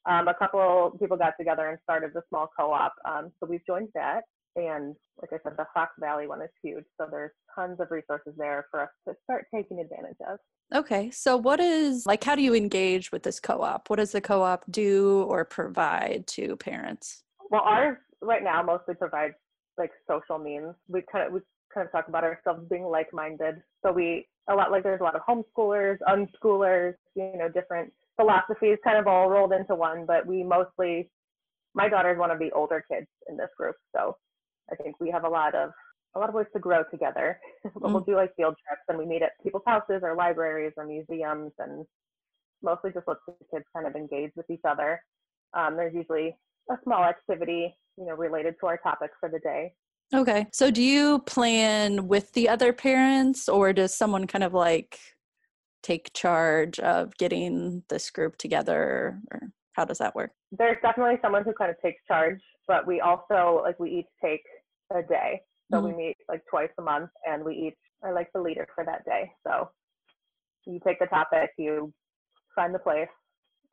um, 0.07 0.29
a 0.29 0.35
couple 0.35 0.97
people 0.99 1.17
got 1.17 1.35
together 1.39 1.69
and 1.69 1.79
started 1.83 2.13
the 2.13 2.23
small 2.29 2.49
co-op. 2.59 2.95
Um, 3.05 3.33
so 3.41 3.47
we've 3.47 3.65
joined 3.67 3.89
that. 3.95 4.25
And 4.57 4.95
like 5.21 5.33
I 5.33 5.39
said, 5.43 5.57
the 5.57 5.67
Fox 5.75 5.93
Valley 5.99 6.29
one 6.29 6.43
is 6.43 6.51
huge. 6.63 6.85
So 7.01 7.09
there's 7.11 7.33
tons 7.55 7.81
of 7.81 7.91
resources 7.91 8.35
there 8.37 8.67
for 8.71 8.81
us 8.83 8.91
to 9.09 9.15
start 9.25 9.47
taking 9.53 9.81
advantage 9.81 10.19
of. 10.29 10.39
Okay, 10.75 11.11
so 11.11 11.37
what 11.37 11.61
is 11.61 12.07
like, 12.07 12.23
how 12.23 12.35
do 12.35 12.43
you 12.43 12.55
engage 12.55 13.11
with 13.11 13.23
this 13.23 13.41
co 13.41 13.63
op? 13.63 13.91
What 13.91 13.97
does 13.97 14.13
the 14.13 14.21
co 14.21 14.43
op 14.43 14.65
do 14.71 15.23
or 15.23 15.45
provide 15.45 16.27
to 16.29 16.57
parents? 16.57 17.25
Well, 17.51 17.63
ours 17.63 17.99
right 18.21 18.43
now 18.43 18.63
mostly 18.63 18.95
provides 18.95 19.35
like 19.77 19.91
social 20.09 20.39
means. 20.39 20.75
We 20.89 21.03
kind 21.11 21.27
of 21.27 21.33
we 21.33 21.41
kind 21.75 21.87
of 21.87 21.93
talk 21.93 22.09
about 22.09 22.25
ourselves 22.25 22.63
being 22.71 22.85
like-minded. 22.85 23.57
So 23.85 23.93
we 23.93 24.27
a 24.49 24.55
lot 24.55 24.71
like 24.71 24.83
there's 24.83 25.01
a 25.01 25.05
lot 25.05 25.17
of 25.17 25.23
homeschoolers, 25.29 25.99
unschoolers, 26.09 26.95
you 27.15 27.33
know, 27.37 27.49
different 27.49 27.93
philosophies 28.17 28.79
kind 28.85 28.99
of 28.99 29.07
all 29.07 29.29
rolled 29.29 29.53
into 29.53 29.75
one. 29.75 30.05
But 30.07 30.27
we 30.27 30.43
mostly, 30.43 31.11
my 31.75 31.89
daughter 31.89 32.13
is 32.13 32.19
one 32.19 32.31
of 32.31 32.39
the 32.39 32.53
older 32.53 32.85
kids 32.91 33.07
in 33.29 33.37
this 33.37 33.51
group, 33.57 33.77
so 33.95 34.17
I 34.71 34.77
think 34.77 35.01
we 35.01 35.11
have 35.11 35.25
a 35.25 35.29
lot 35.29 35.55
of 35.55 35.71
a 36.15 36.19
lot 36.19 36.29
of 36.29 36.35
ways 36.35 36.47
to 36.53 36.61
grow 36.61 36.85
together. 36.91 37.39
but 37.65 37.91
we'll 37.91 38.03
mm. 38.03 38.07
do 38.07 38.17
like 38.17 38.35
field 38.37 38.55
trips 38.67 38.83
and 38.89 38.99
we 38.99 39.07
meet 39.07 39.23
at 39.23 39.33
people's 39.43 39.65
houses 39.67 40.01
or 40.03 40.15
libraries 40.15 40.73
or 40.77 40.87
museums 40.87 41.53
and 41.59 41.85
mostly 42.63 42.91
just 42.93 43.09
let 43.09 43.19
the 43.27 43.35
kids 43.53 43.65
kind 43.75 43.87
of 43.87 43.97
engage 43.97 44.31
with 44.37 44.49
each 44.49 44.65
other. 44.69 45.01
Um, 45.55 45.77
there's 45.77 45.95
usually 45.95 46.37
a 46.71 46.77
small 46.85 47.05
activity, 47.05 47.75
you 47.99 48.07
know, 48.07 48.15
related 48.15 48.55
to 48.61 48.67
our 48.67 48.79
topic 48.79 49.11
for 49.21 49.29
the 49.29 49.39
day. 49.41 49.75
Okay. 50.15 50.47
So 50.53 50.71
do 50.71 50.83
you 50.83 51.19
plan 51.21 52.07
with 52.07 52.33
the 52.33 52.49
other 52.49 52.73
parents 52.73 53.49
or 53.49 53.73
does 53.73 53.95
someone 53.95 54.27
kind 54.27 54.45
of 54.45 54.55
like 54.55 54.99
take 55.83 56.13
charge 56.15 56.79
of 56.79 57.15
getting 57.17 57.83
this 57.89 58.11
group 58.11 58.37
together 58.37 59.21
or 59.33 59.41
how 59.73 59.85
does 59.85 59.99
that 59.99 60.15
work? 60.15 60.31
There's 60.53 60.79
definitely 60.83 61.19
someone 61.21 61.45
who 61.45 61.53
kind 61.53 61.71
of 61.71 61.77
takes 61.83 62.01
charge, 62.07 62.41
but 62.69 62.87
we 62.87 63.01
also 63.01 63.61
like 63.65 63.79
we 63.81 63.91
each 63.91 64.07
take 64.25 64.43
a 64.95 65.03
day. 65.03 65.41
So 65.73 65.79
mm-hmm. 65.79 65.89
we 65.89 66.07
meet 66.07 66.17
like 66.29 66.43
twice 66.49 66.71
a 66.79 66.83
month 66.83 67.11
and 67.27 67.45
we 67.45 67.55
each 67.55 67.79
are 68.03 68.15
like 68.15 68.29
the 68.35 68.41
leader 68.41 68.69
for 68.75 68.85
that 68.85 69.05
day. 69.05 69.33
So 69.45 69.69
you 70.67 70.79
take 70.87 71.01
the 71.01 71.07
topic, 71.07 71.51
you 71.59 71.93
find 72.55 72.75
the 72.75 72.79
place, 72.79 73.09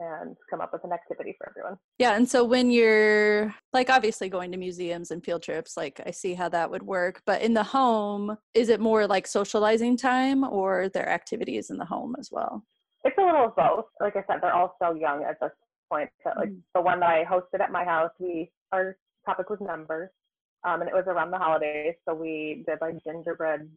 and 0.01 0.35
come 0.49 0.61
up 0.61 0.73
with 0.73 0.83
an 0.83 0.91
activity 0.91 1.35
for 1.37 1.49
everyone. 1.49 1.77
Yeah. 1.99 2.15
And 2.15 2.27
so 2.27 2.43
when 2.43 2.71
you're 2.71 3.53
like 3.73 3.89
obviously 3.89 4.29
going 4.29 4.51
to 4.51 4.57
museums 4.57 5.11
and 5.11 5.23
field 5.23 5.43
trips, 5.43 5.77
like 5.77 6.01
I 6.05 6.11
see 6.11 6.33
how 6.33 6.49
that 6.49 6.69
would 6.69 6.83
work. 6.83 7.21
But 7.25 7.41
in 7.41 7.53
the 7.53 7.63
home, 7.63 8.37
is 8.53 8.69
it 8.69 8.79
more 8.79 9.07
like 9.07 9.27
socializing 9.27 9.97
time 9.97 10.43
or 10.43 10.89
their 10.89 11.07
activities 11.07 11.69
in 11.69 11.77
the 11.77 11.85
home 11.85 12.15
as 12.19 12.29
well? 12.31 12.65
It's 13.03 13.17
a 13.17 13.21
little 13.21 13.45
of 13.45 13.55
both. 13.55 13.85
Like 13.99 14.15
I 14.15 14.23
said, 14.27 14.39
they're 14.41 14.53
all 14.53 14.75
so 14.81 14.93
young 14.93 15.23
at 15.23 15.37
this 15.39 15.51
point. 15.91 16.09
So 16.23 16.31
like 16.37 16.49
mm-hmm. 16.49 16.59
the 16.75 16.81
one 16.81 16.99
that 16.99 17.09
I 17.09 17.23
hosted 17.23 17.61
at 17.61 17.71
my 17.71 17.83
house, 17.83 18.11
we 18.19 18.51
our 18.71 18.97
topic 19.25 19.49
was 19.49 19.59
numbers. 19.61 20.09
Um, 20.63 20.81
and 20.81 20.89
it 20.89 20.93
was 20.93 21.05
around 21.07 21.31
the 21.31 21.39
holidays. 21.39 21.95
So 22.07 22.13
we 22.13 22.63
did 22.67 22.77
like 22.81 23.03
gingerbread 23.03 23.67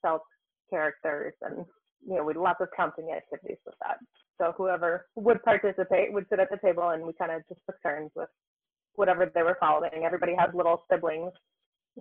felt 0.00 0.22
characters 0.70 1.34
and 1.42 1.66
you 2.06 2.16
know, 2.16 2.24
we 2.24 2.34
lots 2.34 2.60
of 2.60 2.68
counting 2.76 3.12
activities 3.14 3.58
with 3.64 3.74
that. 3.82 3.98
So 4.40 4.52
whoever 4.56 5.06
would 5.16 5.42
participate 5.42 6.12
would 6.12 6.26
sit 6.28 6.40
at 6.40 6.50
the 6.50 6.58
table 6.58 6.90
and 6.90 7.04
we 7.04 7.12
kind 7.18 7.30
of 7.30 7.42
just 7.48 7.60
took 7.66 7.76
turns 7.82 8.10
with 8.14 8.28
whatever 8.94 9.30
they 9.34 9.42
were 9.42 9.56
following. 9.60 10.04
Everybody 10.04 10.34
has 10.38 10.50
little 10.54 10.84
siblings 10.90 11.32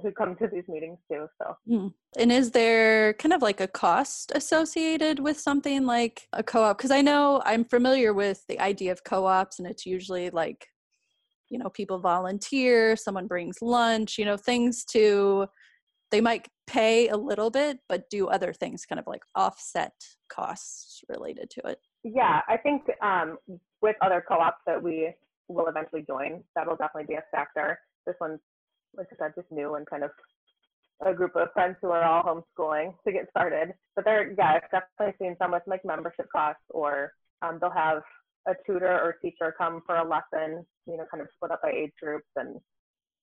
who 0.01 0.12
come 0.12 0.36
to 0.38 0.48
these 0.48 0.63
meetings 0.67 0.98
too. 1.12 1.27
So, 1.41 1.55
mm. 1.70 1.93
and 2.17 2.31
is 2.31 2.51
there 2.51 3.13
kind 3.13 3.34
of 3.34 3.41
like 3.41 3.60
a 3.60 3.67
cost 3.67 4.31
associated 4.34 5.20
with 5.20 5.39
something 5.39 5.86
like 5.86 6.27
a 6.34 6.43
co 6.43 6.63
op? 6.63 6.77
Because 6.77 6.91
I 6.91 7.01
know 7.01 7.41
I'm 7.46 7.65
familiar 7.65 8.13
with 8.13 8.43
the 8.48 8.60
idea 8.60 8.91
of 8.91 9.03
co 9.03 9.25
ops, 9.25 9.60
and 9.60 9.67
it's 9.67 9.86
usually 9.86 10.29
like, 10.29 10.67
you 11.50 11.58
know, 11.58 11.70
people 11.70 12.00
volunteer, 12.00 12.96
someone 12.96 13.27
brings 13.27 13.58
lunch, 13.62 14.17
you 14.17 14.25
know, 14.25 14.38
things 14.38 14.86
to 14.86 15.48
they 16.12 16.22
might 16.22 16.48
pay 16.72 17.10
a 17.10 17.18
little 17.18 17.50
bit 17.50 17.80
but 17.90 18.10
do 18.10 18.28
other 18.28 18.54
things 18.54 18.86
kind 18.86 19.00
of 19.00 19.06
like 19.06 19.24
offset 19.36 19.94
costs 20.30 21.04
related 21.10 21.50
to 21.50 21.62
it. 21.68 21.80
Yeah 22.04 22.42
i 22.48 22.56
think 22.56 22.84
um, 23.01 23.38
with 23.82 23.98
other 24.01 24.24
co-ops 24.25 24.62
that 24.66 24.82
we 24.82 25.13
will 25.50 25.68
eventually 25.68 26.04
join 26.08 26.42
that'll 26.56 26.78
definitely 26.78 27.13
be 27.13 27.16
a 27.16 27.24
factor. 27.32 27.78
This 28.06 28.16
one's 28.22 28.40
like 28.96 29.08
i 29.12 29.16
said 29.18 29.34
just 29.36 29.51
new 29.51 29.75
and 29.75 29.86
kind 29.86 30.04
of 30.04 30.12
a 31.06 31.13
group 31.13 31.36
of 31.36 31.51
friends 31.54 31.75
who 31.82 31.90
are 31.90 32.04
all 32.04 32.24
homeschooling 32.24 32.94
to 33.06 33.12
get 33.12 33.30
started. 33.30 33.74
But 33.96 34.06
they're 34.06 34.34
yeah 34.38 34.54
i've 34.56 34.72
definitely 34.72 35.16
seen 35.20 35.36
some 35.40 35.51
with 35.51 35.63
like 35.68 35.84
membership 35.84 36.28
costs 36.34 36.63
or 36.70 37.12
um, 37.42 37.58
they'll 37.60 37.72
have 37.72 38.01
a 38.48 38.54
tutor 38.66 38.94
or 38.94 39.18
teacher 39.22 39.54
come 39.58 39.82
for 39.86 39.98
a 39.98 40.08
lesson 40.08 40.66
you 40.88 40.96
know 40.96 41.06
kind 41.12 41.22
of 41.22 41.28
split 41.36 41.51
up 41.51 41.62
by 41.62 41.72
age 41.72 41.92
groups 42.01 42.30
and 42.38 42.62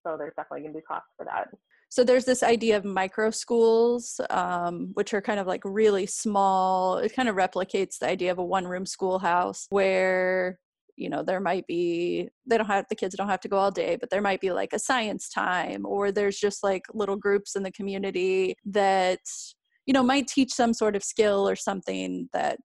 so 0.06 0.16
there's 0.18 0.34
definitely 0.36 0.62
going 0.62 0.72
to 0.72 0.78
be 0.78 0.82
costs 0.82 1.10
for 1.16 1.24
that. 1.24 1.48
So 1.90 2.04
there's 2.04 2.26
this 2.26 2.42
idea 2.42 2.76
of 2.76 2.84
micro 2.84 3.30
schools 3.30 4.20
um, 4.30 4.90
which 4.92 5.14
are 5.14 5.22
kind 5.22 5.40
of 5.40 5.46
like 5.46 5.62
really 5.64 6.06
small. 6.06 6.98
It 6.98 7.14
kind 7.14 7.28
of 7.28 7.36
replicates 7.36 7.98
the 7.98 8.08
idea 8.08 8.30
of 8.30 8.38
a 8.38 8.44
one 8.44 8.66
room 8.66 8.84
schoolhouse 8.84 9.66
where 9.70 10.58
you 10.96 11.08
know 11.08 11.22
there 11.22 11.40
might 11.40 11.66
be 11.66 12.28
they 12.46 12.58
don't 12.58 12.66
have 12.66 12.84
the 12.90 12.96
kids 12.96 13.14
don't 13.14 13.28
have 13.28 13.40
to 13.40 13.48
go 13.48 13.56
all 13.56 13.70
day 13.70 13.96
but 13.96 14.10
there 14.10 14.20
might 14.20 14.40
be 14.40 14.50
like 14.50 14.72
a 14.72 14.78
science 14.80 15.28
time 15.28 15.86
or 15.86 16.10
there's 16.10 16.36
just 16.36 16.64
like 16.64 16.82
little 16.92 17.14
groups 17.14 17.54
in 17.54 17.62
the 17.62 17.70
community 17.70 18.56
that 18.66 19.20
you 19.86 19.94
know 19.94 20.02
might 20.02 20.26
teach 20.26 20.52
some 20.52 20.74
sort 20.74 20.96
of 20.96 21.04
skill 21.04 21.48
or 21.48 21.54
something 21.54 22.28
that 22.32 22.58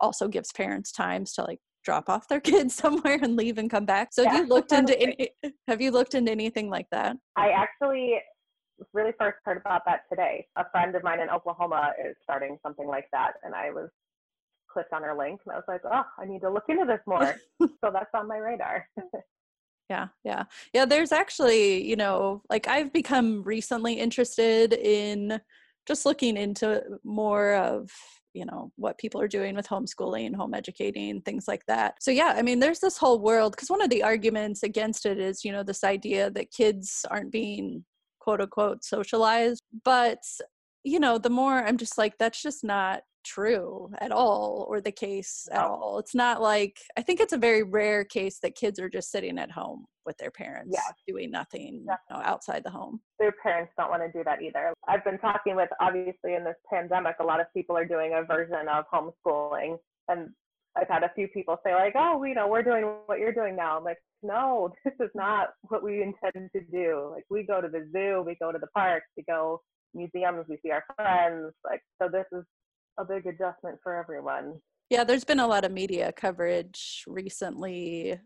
also 0.00 0.26
gives 0.26 0.50
parents 0.52 0.90
times 0.90 1.32
to 1.32 1.42
like 1.42 1.60
drop 1.84 2.08
off 2.08 2.28
their 2.28 2.40
kids 2.52 2.74
somewhere 2.74 3.18
and 3.22 3.36
leave 3.36 3.58
and 3.58 3.70
come 3.70 3.84
back. 3.84 4.12
So 4.12 4.22
yeah. 4.22 4.30
have 4.30 4.40
you 4.40 4.48
looked 4.48 4.72
into 4.72 5.00
any, 5.00 5.30
have 5.68 5.80
you 5.80 5.90
looked 5.90 6.14
into 6.14 6.30
anything 6.30 6.70
like 6.70 6.86
that? 6.90 7.16
I 7.36 7.50
actually 7.50 8.16
really 8.94 9.12
first 9.18 9.38
heard 9.44 9.58
about 9.58 9.82
that 9.86 10.02
today. 10.08 10.46
A 10.56 10.64
friend 10.70 10.94
of 10.94 11.02
mine 11.02 11.20
in 11.20 11.28
Oklahoma 11.28 11.92
is 12.02 12.16
starting 12.22 12.56
something 12.62 12.86
like 12.86 13.06
that, 13.12 13.32
and 13.42 13.54
I 13.54 13.70
was 13.70 13.90
clicked 14.72 14.92
on 14.92 15.02
her 15.02 15.16
link 15.16 15.40
and 15.44 15.52
I 15.52 15.56
was 15.56 15.64
like, 15.68 15.82
oh, 15.84 16.04
I 16.18 16.24
need 16.24 16.40
to 16.40 16.50
look 16.50 16.64
into 16.68 16.84
this 16.84 17.00
more. 17.06 17.36
so 17.60 17.90
that's 17.92 18.10
on 18.14 18.28
my 18.28 18.38
radar. 18.38 18.86
yeah, 19.88 20.08
yeah. 20.24 20.44
Yeah, 20.72 20.84
there's 20.84 21.12
actually, 21.12 21.86
you 21.88 21.96
know, 21.96 22.42
like 22.48 22.68
I've 22.68 22.92
become 22.92 23.42
recently 23.42 23.94
interested 23.94 24.72
in 24.72 25.40
just 25.86 26.06
looking 26.06 26.36
into 26.36 26.82
more 27.04 27.54
of 27.54 27.90
you 28.32 28.44
know 28.44 28.70
what 28.76 28.98
people 28.98 29.20
are 29.20 29.28
doing 29.28 29.54
with 29.54 29.68
homeschooling 29.68 30.34
home 30.34 30.54
educating 30.54 31.20
things 31.22 31.48
like 31.48 31.64
that. 31.66 31.94
So 32.00 32.10
yeah 32.10 32.34
i 32.36 32.42
mean 32.42 32.60
there's 32.60 32.80
this 32.80 32.96
whole 32.96 33.20
world 33.20 33.52
because 33.52 33.70
one 33.70 33.82
of 33.82 33.90
the 33.90 34.02
arguments 34.02 34.62
against 34.62 35.06
it 35.06 35.18
is 35.18 35.44
you 35.44 35.52
know 35.52 35.62
this 35.62 35.84
idea 35.84 36.30
that 36.30 36.50
kids 36.50 37.04
aren't 37.10 37.32
being 37.32 37.84
quote 38.18 38.40
unquote 38.40 38.84
socialized 38.84 39.62
but 39.84 40.22
you 40.84 41.00
know 41.00 41.18
the 41.18 41.30
more 41.30 41.64
i'm 41.64 41.76
just 41.76 41.98
like 41.98 42.16
that's 42.18 42.42
just 42.42 42.64
not 42.64 43.02
true 43.22 43.90
at 43.98 44.12
all 44.12 44.66
or 44.70 44.80
the 44.80 44.90
case 44.90 45.46
at 45.52 45.60
all. 45.60 45.98
It's 45.98 46.14
not 46.14 46.40
like 46.40 46.78
i 46.96 47.02
think 47.02 47.20
it's 47.20 47.34
a 47.34 47.38
very 47.38 47.62
rare 47.62 48.02
case 48.02 48.38
that 48.40 48.54
kids 48.54 48.80
are 48.80 48.88
just 48.88 49.10
sitting 49.10 49.38
at 49.38 49.50
home 49.50 49.84
with 50.06 50.16
their 50.16 50.30
parents 50.30 50.70
yeah. 50.72 50.90
doing 51.06 51.30
nothing 51.30 51.84
you 51.86 51.94
know, 52.10 52.22
outside 52.22 52.64
the 52.64 52.70
home. 52.70 53.00
Their 53.18 53.34
parents 53.42 53.72
don't 53.76 53.90
want 53.90 54.02
to 54.02 54.10
do 54.10 54.24
that 54.24 54.40
either. 54.42 54.72
I've 54.88 55.04
been 55.04 55.18
talking 55.18 55.54
with 55.54 55.68
obviously 55.80 56.34
in 56.34 56.44
this 56.44 56.56
pandemic 56.72 57.16
a 57.20 57.24
lot 57.24 57.40
of 57.40 57.46
people 57.54 57.76
are 57.76 57.84
doing 57.84 58.14
a 58.14 58.24
version 58.24 58.66
of 58.68 58.84
homeschooling 58.92 59.76
and 60.08 60.30
i've 60.78 60.88
had 60.88 61.02
a 61.02 61.10
few 61.14 61.28
people 61.28 61.58
say 61.66 61.74
like 61.74 61.94
oh 61.96 62.22
you 62.22 62.34
know 62.34 62.46
we're 62.46 62.62
doing 62.62 62.84
what 63.06 63.18
you're 63.18 63.34
doing 63.34 63.54
now. 63.54 63.76
I'm 63.76 63.84
like 63.84 63.98
no, 64.22 64.72
this 64.84 64.94
is 65.00 65.10
mm. 65.10 65.16
not 65.16 65.48
what 65.62 65.82
we 65.82 66.02
intend 66.02 66.50
to 66.54 66.60
do. 66.72 67.10
Like 67.10 67.24
we 67.30 67.42
go 67.42 67.60
to 67.60 67.68
the 67.68 67.88
zoo, 67.92 68.22
we 68.24 68.36
go 68.40 68.52
to 68.52 68.58
the 68.58 68.68
park, 68.68 69.02
we 69.16 69.24
go 69.28 69.60
museums, 69.94 70.46
we 70.48 70.58
see 70.62 70.70
our 70.70 70.84
friends. 70.96 71.52
Like 71.64 71.82
so 72.00 72.08
this 72.10 72.26
is 72.32 72.44
a 72.98 73.04
big 73.04 73.26
adjustment 73.26 73.78
for 73.82 73.96
everyone. 73.96 74.54
Yeah, 74.88 75.04
there's 75.04 75.24
been 75.24 75.40
a 75.40 75.46
lot 75.46 75.64
of 75.64 75.72
media 75.72 76.12
coverage 76.12 77.04
recently 77.06 78.18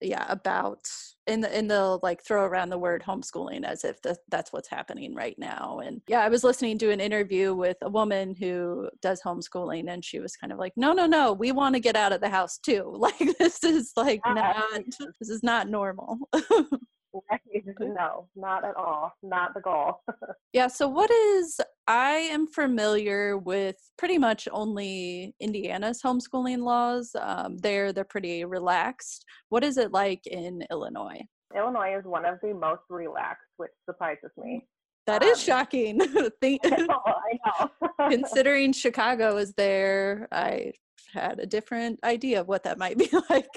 yeah 0.00 0.26
about 0.28 0.88
in 1.26 1.40
the 1.40 1.58
in 1.58 1.66
the 1.66 1.98
like 2.02 2.22
throw 2.22 2.44
around 2.44 2.68
the 2.68 2.78
word 2.78 3.02
homeschooling 3.06 3.64
as 3.64 3.84
if 3.84 4.00
the, 4.02 4.16
that's 4.28 4.52
what's 4.52 4.68
happening 4.68 5.14
right 5.14 5.36
now 5.38 5.80
and 5.84 6.00
yeah 6.06 6.20
i 6.20 6.28
was 6.28 6.44
listening 6.44 6.78
to 6.78 6.90
an 6.90 7.00
interview 7.00 7.54
with 7.54 7.76
a 7.82 7.90
woman 7.90 8.34
who 8.34 8.88
does 9.02 9.20
homeschooling 9.22 9.90
and 9.90 10.04
she 10.04 10.20
was 10.20 10.36
kind 10.36 10.52
of 10.52 10.58
like 10.58 10.72
no 10.76 10.92
no 10.92 11.06
no 11.06 11.32
we 11.32 11.50
want 11.50 11.74
to 11.74 11.80
get 11.80 11.96
out 11.96 12.12
of 12.12 12.20
the 12.20 12.28
house 12.28 12.58
too 12.58 12.84
like 12.96 13.18
this 13.38 13.64
is 13.64 13.92
like 13.96 14.20
not 14.26 14.82
this 15.18 15.28
is 15.28 15.42
not 15.42 15.68
normal 15.68 16.18
no, 17.80 18.28
not 18.36 18.64
at 18.64 18.76
all. 18.76 19.12
Not 19.22 19.54
the 19.54 19.60
goal. 19.60 20.00
yeah. 20.52 20.68
So, 20.68 20.88
what 20.88 21.10
is, 21.10 21.60
I 21.86 22.12
am 22.12 22.46
familiar 22.46 23.36
with 23.36 23.76
pretty 23.96 24.18
much 24.18 24.48
only 24.52 25.34
Indiana's 25.40 26.02
homeschooling 26.02 26.58
laws. 26.62 27.10
Um, 27.20 27.58
they're, 27.58 27.92
they're 27.92 28.04
pretty 28.04 28.44
relaxed. 28.44 29.24
What 29.48 29.64
is 29.64 29.76
it 29.78 29.92
like 29.92 30.26
in 30.26 30.64
Illinois? 30.70 31.20
Illinois 31.56 31.96
is 31.98 32.04
one 32.04 32.24
of 32.24 32.38
the 32.42 32.52
most 32.52 32.82
relaxed, 32.90 33.46
which 33.56 33.70
surprises 33.86 34.30
me. 34.36 34.66
That 35.06 35.22
um, 35.22 35.28
is 35.28 35.42
shocking. 35.42 36.00
I 36.42 36.58
know. 36.62 37.00
I 37.06 37.38
know. 37.46 38.10
Considering 38.10 38.72
Chicago 38.72 39.38
is 39.38 39.54
there, 39.54 40.28
I 40.30 40.72
had 41.14 41.40
a 41.40 41.46
different 41.46 41.98
idea 42.04 42.40
of 42.40 42.48
what 42.48 42.64
that 42.64 42.78
might 42.78 42.98
be 42.98 43.08
like. 43.30 43.48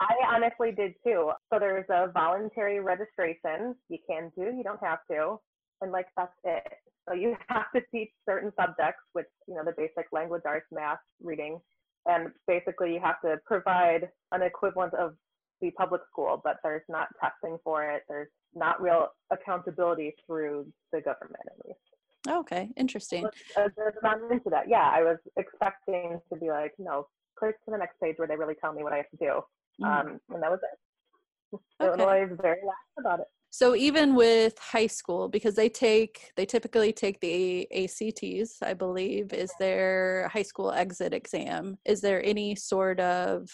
I 0.00 0.14
honestly 0.34 0.72
did 0.72 0.94
too. 1.04 1.30
So 1.52 1.58
there's 1.58 1.84
a 1.90 2.10
voluntary 2.12 2.80
registration. 2.80 3.74
You 3.88 3.98
can 4.08 4.32
do, 4.36 4.44
you 4.56 4.62
don't 4.64 4.82
have 4.82 5.00
to. 5.10 5.36
And 5.82 5.92
like 5.92 6.06
that's 6.16 6.32
it. 6.44 6.72
So 7.08 7.14
you 7.14 7.36
have 7.48 7.70
to 7.74 7.82
teach 7.92 8.10
certain 8.26 8.50
subjects, 8.58 9.02
which, 9.12 9.26
you 9.46 9.54
know, 9.54 9.64
the 9.64 9.74
basic 9.76 10.06
language 10.12 10.42
arts, 10.46 10.66
math, 10.72 10.98
reading. 11.22 11.60
And 12.06 12.30
basically 12.46 12.94
you 12.94 13.00
have 13.00 13.20
to 13.22 13.36
provide 13.44 14.08
an 14.32 14.42
equivalent 14.42 14.94
of 14.94 15.14
the 15.60 15.70
public 15.72 16.00
school, 16.10 16.40
but 16.42 16.56
there's 16.62 16.82
not 16.88 17.08
testing 17.20 17.58
for 17.62 17.90
it. 17.90 18.02
There's 18.08 18.30
not 18.54 18.80
real 18.80 19.08
accountability 19.30 20.14
through 20.26 20.66
the 20.92 21.02
government 21.02 21.44
at 21.46 21.66
least. 21.66 21.78
Okay, 22.26 22.70
interesting. 22.76 23.26
I 23.56 23.62
was, 23.62 23.72
I 24.02 24.14
was 24.16 24.30
into 24.30 24.50
that. 24.50 24.68
Yeah, 24.68 24.90
I 24.94 25.02
was 25.02 25.18
expecting 25.36 26.20
to 26.32 26.38
be 26.38 26.48
like, 26.48 26.72
no, 26.78 27.06
click 27.38 27.56
to 27.64 27.70
the 27.70 27.78
next 27.78 28.00
page 28.02 28.14
where 28.16 28.28
they 28.28 28.36
really 28.36 28.56
tell 28.60 28.72
me 28.72 28.82
what 28.82 28.92
I 28.92 28.98
have 28.98 29.10
to 29.10 29.16
do. 29.16 29.40
Mm. 29.80 29.86
Um, 29.86 30.20
and 30.30 30.42
that 30.42 30.50
was 30.50 30.60
it. 30.62 31.58
Okay. 31.80 31.86
Illinois 31.86 32.24
is 32.30 32.38
very 32.40 32.60
lax 32.64 32.78
about 32.98 33.20
it. 33.20 33.26
So 33.52 33.74
even 33.74 34.14
with 34.14 34.56
high 34.58 34.86
school, 34.86 35.28
because 35.28 35.56
they 35.56 35.68
take 35.68 36.30
they 36.36 36.46
typically 36.46 36.92
take 36.92 37.20
the 37.20 37.66
ACTs, 37.72 38.62
I 38.62 38.74
believe, 38.74 39.32
is 39.32 39.52
their 39.58 40.28
high 40.32 40.44
school 40.44 40.70
exit 40.70 41.12
exam. 41.12 41.78
Is 41.84 42.00
there 42.00 42.24
any 42.24 42.54
sort 42.54 43.00
of 43.00 43.50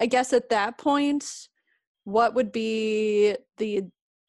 I 0.00 0.06
guess 0.06 0.32
at 0.32 0.48
that 0.50 0.78
point, 0.78 1.24
what 2.04 2.34
would 2.34 2.52
be 2.52 3.36
the 3.58 3.84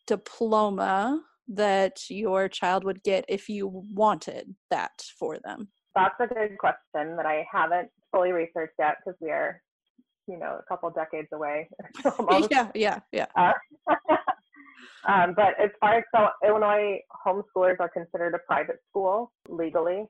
diploma 0.08 1.22
that 1.48 2.10
your 2.10 2.48
child 2.48 2.84
would 2.84 3.04
get 3.04 3.26
if 3.28 3.50
you 3.50 3.68
wanted 3.94 4.56
that 4.70 5.04
for 5.20 5.38
them? 5.44 5.70
That's 5.96 6.16
a 6.20 6.28
good 6.28 6.58
question 6.58 7.16
that 7.16 7.26
I 7.26 7.46
haven't 7.52 7.90
fully 8.12 8.32
researched 8.32 8.76
yet 8.80 8.98
because 9.04 9.18
we 9.22 9.30
are, 9.30 9.62
you 10.28 10.38
know, 10.38 10.60
a 10.60 10.64
couple 10.68 10.90
decades 10.90 11.28
away. 11.34 11.70
Yeah, 12.52 12.70
yeah, 12.76 13.00
yeah. 13.12 13.26
Uh, 13.36 13.54
um, 15.08 15.34
but 15.36 15.60
as 15.62 15.70
far 15.80 15.98
as 15.98 16.04
so 16.16 16.28
Illinois 16.48 17.00
homeschoolers 17.26 17.80
are 17.80 17.90
considered 17.90 18.34
a 18.34 18.40
private 18.40 18.80
school 18.90 19.32
legally. 19.50 20.06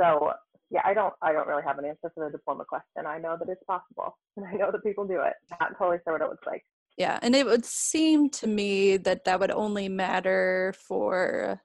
So 0.00 0.32
yeah, 0.70 0.82
I 0.84 0.94
don't 0.94 1.14
I 1.22 1.32
don't 1.32 1.46
really 1.46 1.62
have 1.64 1.78
an 1.78 1.84
answer 1.84 2.10
for 2.14 2.24
the 2.24 2.30
diploma 2.30 2.64
question. 2.64 3.06
I 3.06 3.18
know 3.18 3.36
that 3.38 3.48
it's 3.48 3.62
possible 3.64 4.16
and 4.36 4.46
I 4.46 4.52
know 4.52 4.70
that 4.70 4.82
people 4.82 5.06
do 5.06 5.20
it. 5.20 5.34
Not 5.60 5.78
totally 5.78 5.98
sure 6.04 6.14
what 6.14 6.22
it 6.22 6.28
looks 6.28 6.46
like. 6.46 6.62
Yeah, 6.96 7.18
and 7.22 7.34
it 7.34 7.44
would 7.44 7.64
seem 7.64 8.30
to 8.30 8.46
me 8.46 8.96
that 8.98 9.24
that 9.24 9.40
would 9.40 9.50
only 9.50 9.88
matter 9.88 10.74
for 10.86 11.60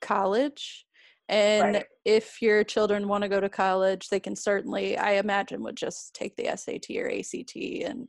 college. 0.00 0.86
And 1.28 1.74
Right. 1.74 1.86
if 2.04 2.40
your 2.40 2.64
children 2.64 3.06
want 3.06 3.22
to 3.22 3.28
go 3.28 3.40
to 3.40 3.48
college, 3.48 4.08
they 4.08 4.20
can 4.20 4.34
certainly, 4.34 4.96
I 4.96 5.12
imagine, 5.12 5.62
would 5.62 5.76
just 5.76 6.14
take 6.14 6.36
the 6.36 6.46
SAT 6.56 6.98
or 6.98 7.08
ACT, 7.10 7.84
and 7.84 8.08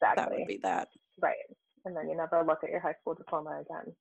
that 0.00 0.30
would 0.30 0.46
be 0.46 0.58
that. 0.62 0.88
Right. 1.20 1.36
And 1.84 1.96
then 1.96 2.08
you 2.08 2.16
never 2.16 2.42
look 2.44 2.64
at 2.64 2.70
your 2.70 2.80
high 2.80 2.94
school 3.00 3.14
diploma 3.14 3.60
again. 3.60 3.94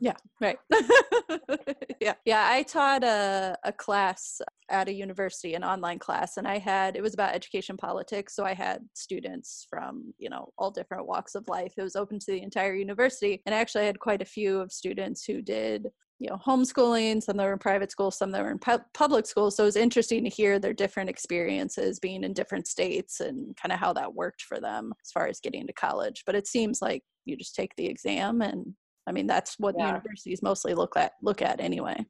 Yeah, 0.00 0.14
right. 0.40 0.58
yeah, 2.00 2.14
yeah. 2.24 2.46
I 2.48 2.62
taught 2.62 3.02
a, 3.02 3.56
a 3.64 3.72
class 3.72 4.40
at 4.70 4.88
a 4.88 4.92
university, 4.92 5.54
an 5.54 5.64
online 5.64 5.98
class, 5.98 6.36
and 6.36 6.46
I 6.46 6.58
had 6.58 6.96
it 6.96 7.02
was 7.02 7.14
about 7.14 7.34
education 7.34 7.76
politics. 7.76 8.36
So 8.36 8.44
I 8.44 8.54
had 8.54 8.88
students 8.94 9.66
from 9.68 10.14
you 10.18 10.30
know 10.30 10.52
all 10.56 10.70
different 10.70 11.06
walks 11.06 11.34
of 11.34 11.48
life. 11.48 11.74
It 11.76 11.82
was 11.82 11.96
open 11.96 12.20
to 12.20 12.26
the 12.30 12.42
entire 12.42 12.74
university, 12.74 13.42
and 13.44 13.54
I 13.54 13.58
actually 13.58 13.86
had 13.86 13.98
quite 13.98 14.22
a 14.22 14.26
few 14.26 14.60
of 14.60 14.72
students 14.72 15.24
who 15.24 15.42
did 15.42 15.88
you 16.18 16.28
know 16.28 16.38
homeschooling. 16.44 17.22
Some 17.22 17.36
that 17.36 17.44
were 17.44 17.52
in 17.52 17.58
private 17.58 17.90
school, 17.90 18.10
some 18.10 18.30
that 18.32 18.42
were 18.42 18.50
in 18.50 18.58
pu- 18.58 18.84
public 18.94 19.26
school. 19.26 19.50
So 19.50 19.64
it 19.64 19.66
was 19.66 19.76
interesting 19.76 20.24
to 20.24 20.30
hear 20.30 20.58
their 20.58 20.72
different 20.74 21.10
experiences 21.10 21.98
being 22.00 22.24
in 22.24 22.32
different 22.32 22.66
states 22.66 23.20
and 23.20 23.56
kind 23.56 23.72
of 23.72 23.78
how 23.78 23.92
that 23.94 24.14
worked 24.14 24.42
for 24.42 24.60
them 24.60 24.92
as 25.04 25.10
far 25.10 25.26
as 25.26 25.40
getting 25.40 25.66
to 25.66 25.72
college. 25.72 26.22
But 26.26 26.34
it 26.34 26.46
seems 26.46 26.82
like 26.82 27.02
you 27.24 27.36
just 27.36 27.54
take 27.54 27.74
the 27.76 27.86
exam 27.86 28.42
and 28.42 28.74
I 29.06 29.12
mean, 29.12 29.26
that's 29.26 29.58
what 29.58 29.74
Yeah. 29.78 29.88
universities 29.88 30.42
mostly 30.42 30.74
look 30.74 30.96
at 30.96 31.12
look 31.22 31.40
at 31.40 31.60
anyway. 31.60 32.04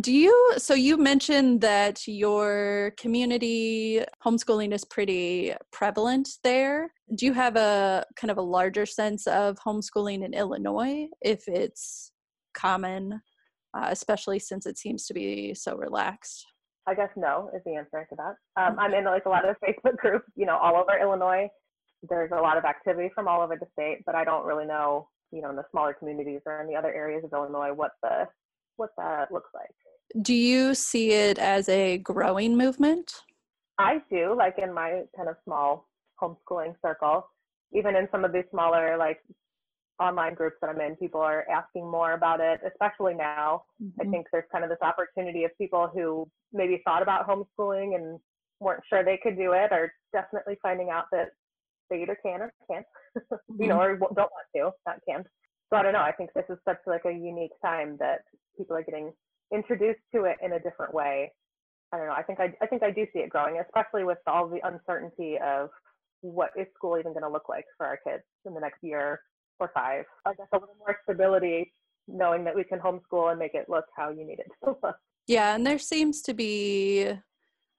Do 0.00 0.12
you 0.12 0.54
so 0.58 0.74
you 0.74 0.96
mentioned 0.98 1.60
that 1.62 2.06
your 2.06 2.92
community 2.98 4.04
homeschooling 4.24 4.74
is 4.74 4.84
pretty 4.84 5.54
prevalent 5.72 6.28
there. 6.44 6.92
Do 7.14 7.24
you 7.26 7.32
have 7.32 7.56
a 7.56 8.04
kind 8.16 8.30
of 8.30 8.36
a 8.36 8.42
larger 8.42 8.84
sense 8.84 9.26
of 9.26 9.56
homeschooling 9.66 10.24
in 10.24 10.34
Illinois 10.34 11.08
if 11.22 11.48
it's 11.48 12.12
common, 12.52 13.20
uh, 13.74 13.88
especially 13.90 14.38
since 14.38 14.66
it 14.66 14.78
seems 14.78 15.06
to 15.06 15.14
be 15.14 15.54
so 15.54 15.76
relaxed? 15.76 16.46
I 16.86 16.94
guess 16.94 17.10
no 17.16 17.50
is 17.54 17.62
the 17.64 17.74
answer 17.74 18.06
to 18.08 18.16
that. 18.16 18.62
Um, 18.62 18.78
I'm 18.78 18.94
in 18.94 19.04
like 19.04 19.26
a 19.26 19.28
lot 19.28 19.48
of 19.48 19.56
Facebook 19.64 19.96
groups, 19.96 20.26
you 20.36 20.46
know, 20.46 20.56
all 20.56 20.76
over 20.76 20.98
Illinois. 21.00 21.48
There's 22.08 22.30
a 22.32 22.40
lot 22.40 22.56
of 22.56 22.64
activity 22.64 23.10
from 23.14 23.28
all 23.28 23.42
over 23.42 23.56
the 23.56 23.66
state, 23.72 23.98
but 24.06 24.14
I 24.14 24.24
don't 24.24 24.46
really 24.46 24.66
know, 24.66 25.08
you 25.30 25.42
know, 25.42 25.50
in 25.50 25.56
the 25.56 25.66
smaller 25.70 25.92
communities 25.92 26.40
or 26.46 26.60
in 26.60 26.66
the 26.66 26.74
other 26.74 26.92
areas 26.92 27.24
of 27.24 27.32
Illinois 27.32 27.72
what 27.72 27.92
the 28.02 28.26
what 28.76 28.90
that 28.96 29.30
looks 29.30 29.50
like. 29.54 29.70
Do 30.22 30.34
you 30.34 30.74
see 30.74 31.12
it 31.12 31.38
as 31.38 31.68
a 31.68 31.98
growing 31.98 32.56
movement? 32.56 33.12
I 33.78 34.02
do, 34.10 34.34
like 34.36 34.58
in 34.58 34.72
my 34.72 35.02
kind 35.16 35.28
of 35.28 35.36
small 35.44 35.88
homeschooling 36.20 36.74
circle, 36.84 37.26
even 37.72 37.94
in 37.94 38.08
some 38.10 38.24
of 38.24 38.32
these 38.32 38.44
smaller 38.50 38.96
like 38.96 39.20
online 40.00 40.34
groups 40.34 40.56
that 40.60 40.70
I'm 40.70 40.80
in, 40.80 40.96
people 40.96 41.20
are 41.20 41.44
asking 41.50 41.88
more 41.88 42.12
about 42.12 42.40
it, 42.40 42.60
especially 42.66 43.14
now. 43.14 43.64
I 44.00 44.04
Mhm. 44.04 44.10
think 44.10 44.26
there's 44.32 44.48
kind 44.50 44.64
of 44.64 44.70
this 44.70 44.80
opportunity 44.82 45.44
of 45.44 45.56
people 45.58 45.88
who 45.88 46.30
maybe 46.52 46.78
thought 46.84 47.02
about 47.02 47.28
homeschooling 47.28 47.94
and 47.94 48.20
weren't 48.60 48.84
sure 48.86 49.04
they 49.04 49.18
could 49.18 49.36
do 49.36 49.52
it, 49.52 49.72
are 49.72 49.92
definitely 50.12 50.56
finding 50.62 50.90
out 50.90 51.06
that 51.12 51.32
they 51.90 52.02
either 52.02 52.16
can 52.16 52.42
or 52.42 52.52
can't, 52.70 52.86
you 53.58 53.66
know, 53.66 53.80
or 53.80 53.96
don't 53.96 54.16
want 54.16 54.46
to, 54.56 54.72
not 54.86 55.00
can. 55.06 55.24
So 55.68 55.76
I 55.76 55.82
don't 55.82 55.92
know. 55.92 56.00
I 56.00 56.12
think 56.12 56.32
this 56.32 56.48
is 56.48 56.58
such 56.64 56.78
like 56.86 57.04
a 57.04 57.12
unique 57.12 57.52
time 57.62 57.96
that 57.98 58.22
people 58.56 58.76
are 58.76 58.82
getting 58.82 59.12
introduced 59.52 60.00
to 60.14 60.24
it 60.24 60.38
in 60.42 60.52
a 60.52 60.60
different 60.60 60.94
way. 60.94 61.32
I 61.92 61.96
don't 61.98 62.06
know. 62.06 62.12
I 62.14 62.22
think 62.22 62.40
I, 62.40 62.54
I 62.60 62.66
think 62.66 62.82
I 62.82 62.90
do 62.90 63.06
see 63.12 63.20
it 63.20 63.30
growing, 63.30 63.58
especially 63.58 64.04
with 64.04 64.18
all 64.26 64.48
the 64.48 64.60
uncertainty 64.66 65.38
of 65.38 65.70
what 66.22 66.50
is 66.56 66.66
school 66.74 66.98
even 66.98 67.12
going 67.12 67.22
to 67.24 67.28
look 67.28 67.48
like 67.48 67.64
for 67.76 67.86
our 67.86 67.96
kids 68.06 68.22
in 68.44 68.54
the 68.54 68.60
next 68.60 68.82
year 68.82 69.20
or 69.60 69.70
five. 69.74 70.04
I 70.26 70.34
guess 70.34 70.46
a 70.52 70.56
little 70.56 70.76
more 70.78 70.96
stability, 71.04 71.72
knowing 72.08 72.44
that 72.44 72.54
we 72.54 72.64
can 72.64 72.78
homeschool 72.78 73.30
and 73.30 73.38
make 73.38 73.54
it 73.54 73.68
look 73.68 73.84
how 73.96 74.10
you 74.10 74.26
need 74.26 74.40
it 74.40 74.50
to 74.64 74.76
look. 74.82 74.96
Yeah, 75.26 75.54
and 75.54 75.66
there 75.66 75.78
seems 75.78 76.22
to 76.22 76.34
be 76.34 77.12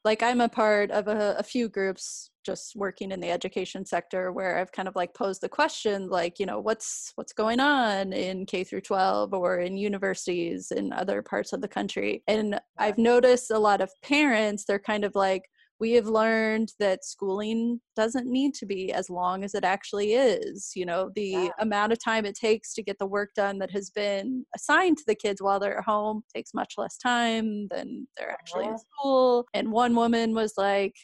like 0.03 0.23
I'm 0.23 0.41
a 0.41 0.49
part 0.49 0.89
of 0.91 1.07
a, 1.07 1.35
a 1.37 1.43
few 1.43 1.69
groups 1.69 2.31
just 2.43 2.75
working 2.75 3.11
in 3.11 3.19
the 3.19 3.29
education 3.29 3.85
sector 3.85 4.31
where 4.31 4.57
I've 4.57 4.71
kind 4.71 4.87
of 4.87 4.95
like 4.95 5.13
posed 5.13 5.41
the 5.41 5.49
question 5.49 6.09
like, 6.09 6.39
you 6.39 6.45
know, 6.45 6.59
what's 6.59 7.11
what's 7.15 7.33
going 7.33 7.59
on 7.59 8.13
in 8.13 8.45
K 8.45 8.63
through 8.63 8.81
12 8.81 9.33
or 9.33 9.59
in 9.59 9.77
universities 9.77 10.71
in 10.71 10.91
other 10.91 11.21
parts 11.21 11.53
of 11.53 11.61
the 11.61 11.67
country. 11.67 12.23
And 12.27 12.59
I've 12.77 12.97
noticed 12.97 13.51
a 13.51 13.59
lot 13.59 13.81
of 13.81 13.91
parents, 14.01 14.65
they're 14.65 14.79
kind 14.79 15.03
of 15.03 15.13
like, 15.13 15.43
we 15.81 15.93
have 15.93 16.05
learned 16.05 16.71
that 16.79 17.03
schooling 17.03 17.81
doesn't 17.95 18.27
need 18.27 18.53
to 18.53 18.67
be 18.67 18.93
as 18.93 19.09
long 19.09 19.43
as 19.43 19.55
it 19.55 19.63
actually 19.63 20.13
is. 20.13 20.71
You 20.75 20.85
know, 20.85 21.09
the 21.15 21.31
Yeah. 21.31 21.49
amount 21.59 21.91
of 21.91 21.97
time 22.01 22.23
it 22.25 22.35
takes 22.35 22.73
to 22.75 22.83
get 22.83 22.99
the 22.99 23.07
work 23.07 23.31
done 23.35 23.57
that 23.59 23.71
has 23.71 23.89
been 23.89 24.45
assigned 24.55 24.99
to 24.99 25.03
the 25.07 25.15
kids 25.15 25.41
while 25.41 25.59
they're 25.59 25.79
at 25.79 25.83
home 25.83 26.23
takes 26.33 26.53
much 26.53 26.75
less 26.77 26.97
time 26.97 27.67
than 27.69 28.07
they're 28.15 28.31
actually 28.31 28.65
in 28.65 28.71
Uh-huh. 28.73 28.77
school. 28.77 29.47
And 29.55 29.71
one 29.71 29.95
woman 29.95 30.35
was 30.35 30.53
like, 30.55 30.95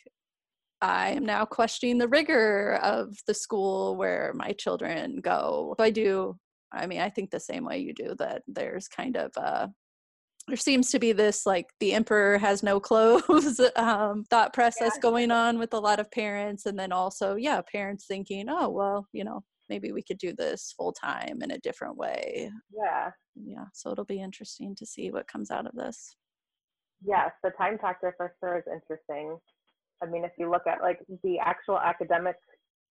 I 0.81 1.09
am 1.09 1.25
now 1.25 1.43
questioning 1.45 1.97
the 1.97 2.07
rigor 2.07 2.75
of 2.83 3.17
the 3.25 3.33
school 3.33 3.95
where 3.97 4.31
my 4.35 4.51
children 4.53 5.21
go. 5.21 5.73
So 5.79 5.83
I 5.83 5.89
do, 5.89 6.37
I 6.71 6.85
mean, 6.85 7.01
I 7.01 7.09
think 7.09 7.31
the 7.31 7.39
same 7.39 7.65
way 7.65 7.79
you 7.79 7.93
do 7.95 8.13
that 8.19 8.43
there's 8.47 8.87
kind 8.87 9.17
of 9.17 9.31
uh 9.37 9.69
there 10.47 10.57
seems 10.57 10.89
to 10.91 10.99
be 10.99 11.12
this 11.12 11.45
like 11.45 11.67
the 11.79 11.93
emperor 11.93 12.38
has 12.38 12.63
no 12.63 12.79
clothes 12.89 13.60
um, 13.75 14.23
thought 14.29 14.53
process 14.53 14.93
Yeah. 14.95 15.01
going 15.01 15.31
on 15.31 15.60
with 15.60 15.73
a 15.73 15.79
lot 15.79 15.99
of 15.99 16.10
parents 16.12 16.65
and 16.65 16.77
then 16.77 16.91
also 16.91 17.36
yeah 17.36 17.62
parents 17.62 18.05
thinking 18.07 18.47
oh 18.49 18.69
well 18.69 19.07
you 19.12 19.23
know 19.23 19.43
maybe 19.69 19.91
we 19.91 20.01
could 20.01 20.17
do 20.17 20.33
this 20.33 20.73
full 20.77 20.93
time 20.93 21.41
in 21.41 21.51
a 21.51 21.60
different 21.60 21.97
way 21.97 22.49
Yeah. 22.73 23.12
yeah 23.36 23.65
so 23.73 23.91
it'll 23.91 24.05
be 24.05 24.21
interesting 24.21 24.75
to 24.75 24.86
see 24.86 25.12
what 25.12 25.27
comes 25.27 25.51
out 25.51 25.67
of 25.67 25.73
this 25.73 26.15
Yes, 27.05 27.31
the 27.43 27.51
time 27.51 27.77
factor 27.77 28.13
for 28.17 28.33
sure 28.39 28.57
is 28.57 28.63
interesting. 28.65 29.38
I 30.01 30.07
mean, 30.07 30.23
if 30.25 30.31
you 30.38 30.49
look 30.49 30.65
at 30.67 30.81
like 30.81 30.99
the 31.23 31.38
actual 31.39 31.77
academic 31.79 32.36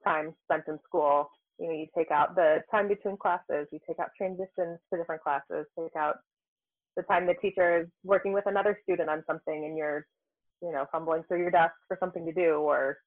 time 0.04 0.32
spent 0.44 0.64
in 0.68 0.78
school, 0.84 1.28
you 1.58 1.66
know, 1.66 1.72
you 1.72 1.86
take 1.96 2.10
out 2.10 2.36
the 2.36 2.58
time 2.70 2.86
between 2.88 3.16
classes, 3.16 3.66
you 3.72 3.80
take 3.86 3.98
out 3.98 4.10
transitions 4.16 4.78
to 4.92 4.96
different 4.98 5.22
classes, 5.22 5.66
take 5.78 5.96
out 5.96 6.18
the 6.96 7.02
time 7.02 7.26
the 7.26 7.34
teacher 7.34 7.82
is 7.82 7.88
working 8.04 8.32
with 8.32 8.46
another 8.46 8.78
student 8.82 9.08
on 9.08 9.22
something 9.26 9.64
and 9.64 9.76
you're, 9.76 10.06
you 10.62 10.72
know, 10.72 10.86
fumbling 10.90 11.22
through 11.28 11.40
your 11.40 11.50
desk 11.50 11.74
for 11.88 11.96
something 12.00 12.24
to 12.26 12.32
do 12.32 12.54
or 12.54 12.98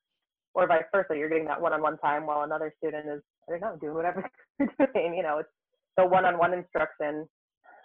or 0.55 0.67
vice 0.67 0.83
versa, 0.91 1.15
you're 1.15 1.29
getting 1.29 1.45
that 1.45 1.61
one-on-one 1.61 1.97
time 1.99 2.25
while 2.25 2.41
another 2.41 2.73
student 2.77 3.07
is, 3.07 3.21
I 3.47 3.51
don't 3.51 3.61
know, 3.61 3.77
doing 3.79 3.93
whatever 3.93 4.29
they're 4.59 4.91
doing. 4.93 5.13
You 5.15 5.23
know, 5.23 5.39
it's 5.39 5.49
the 5.95 6.05
one-on-one 6.05 6.53
instruction 6.53 7.27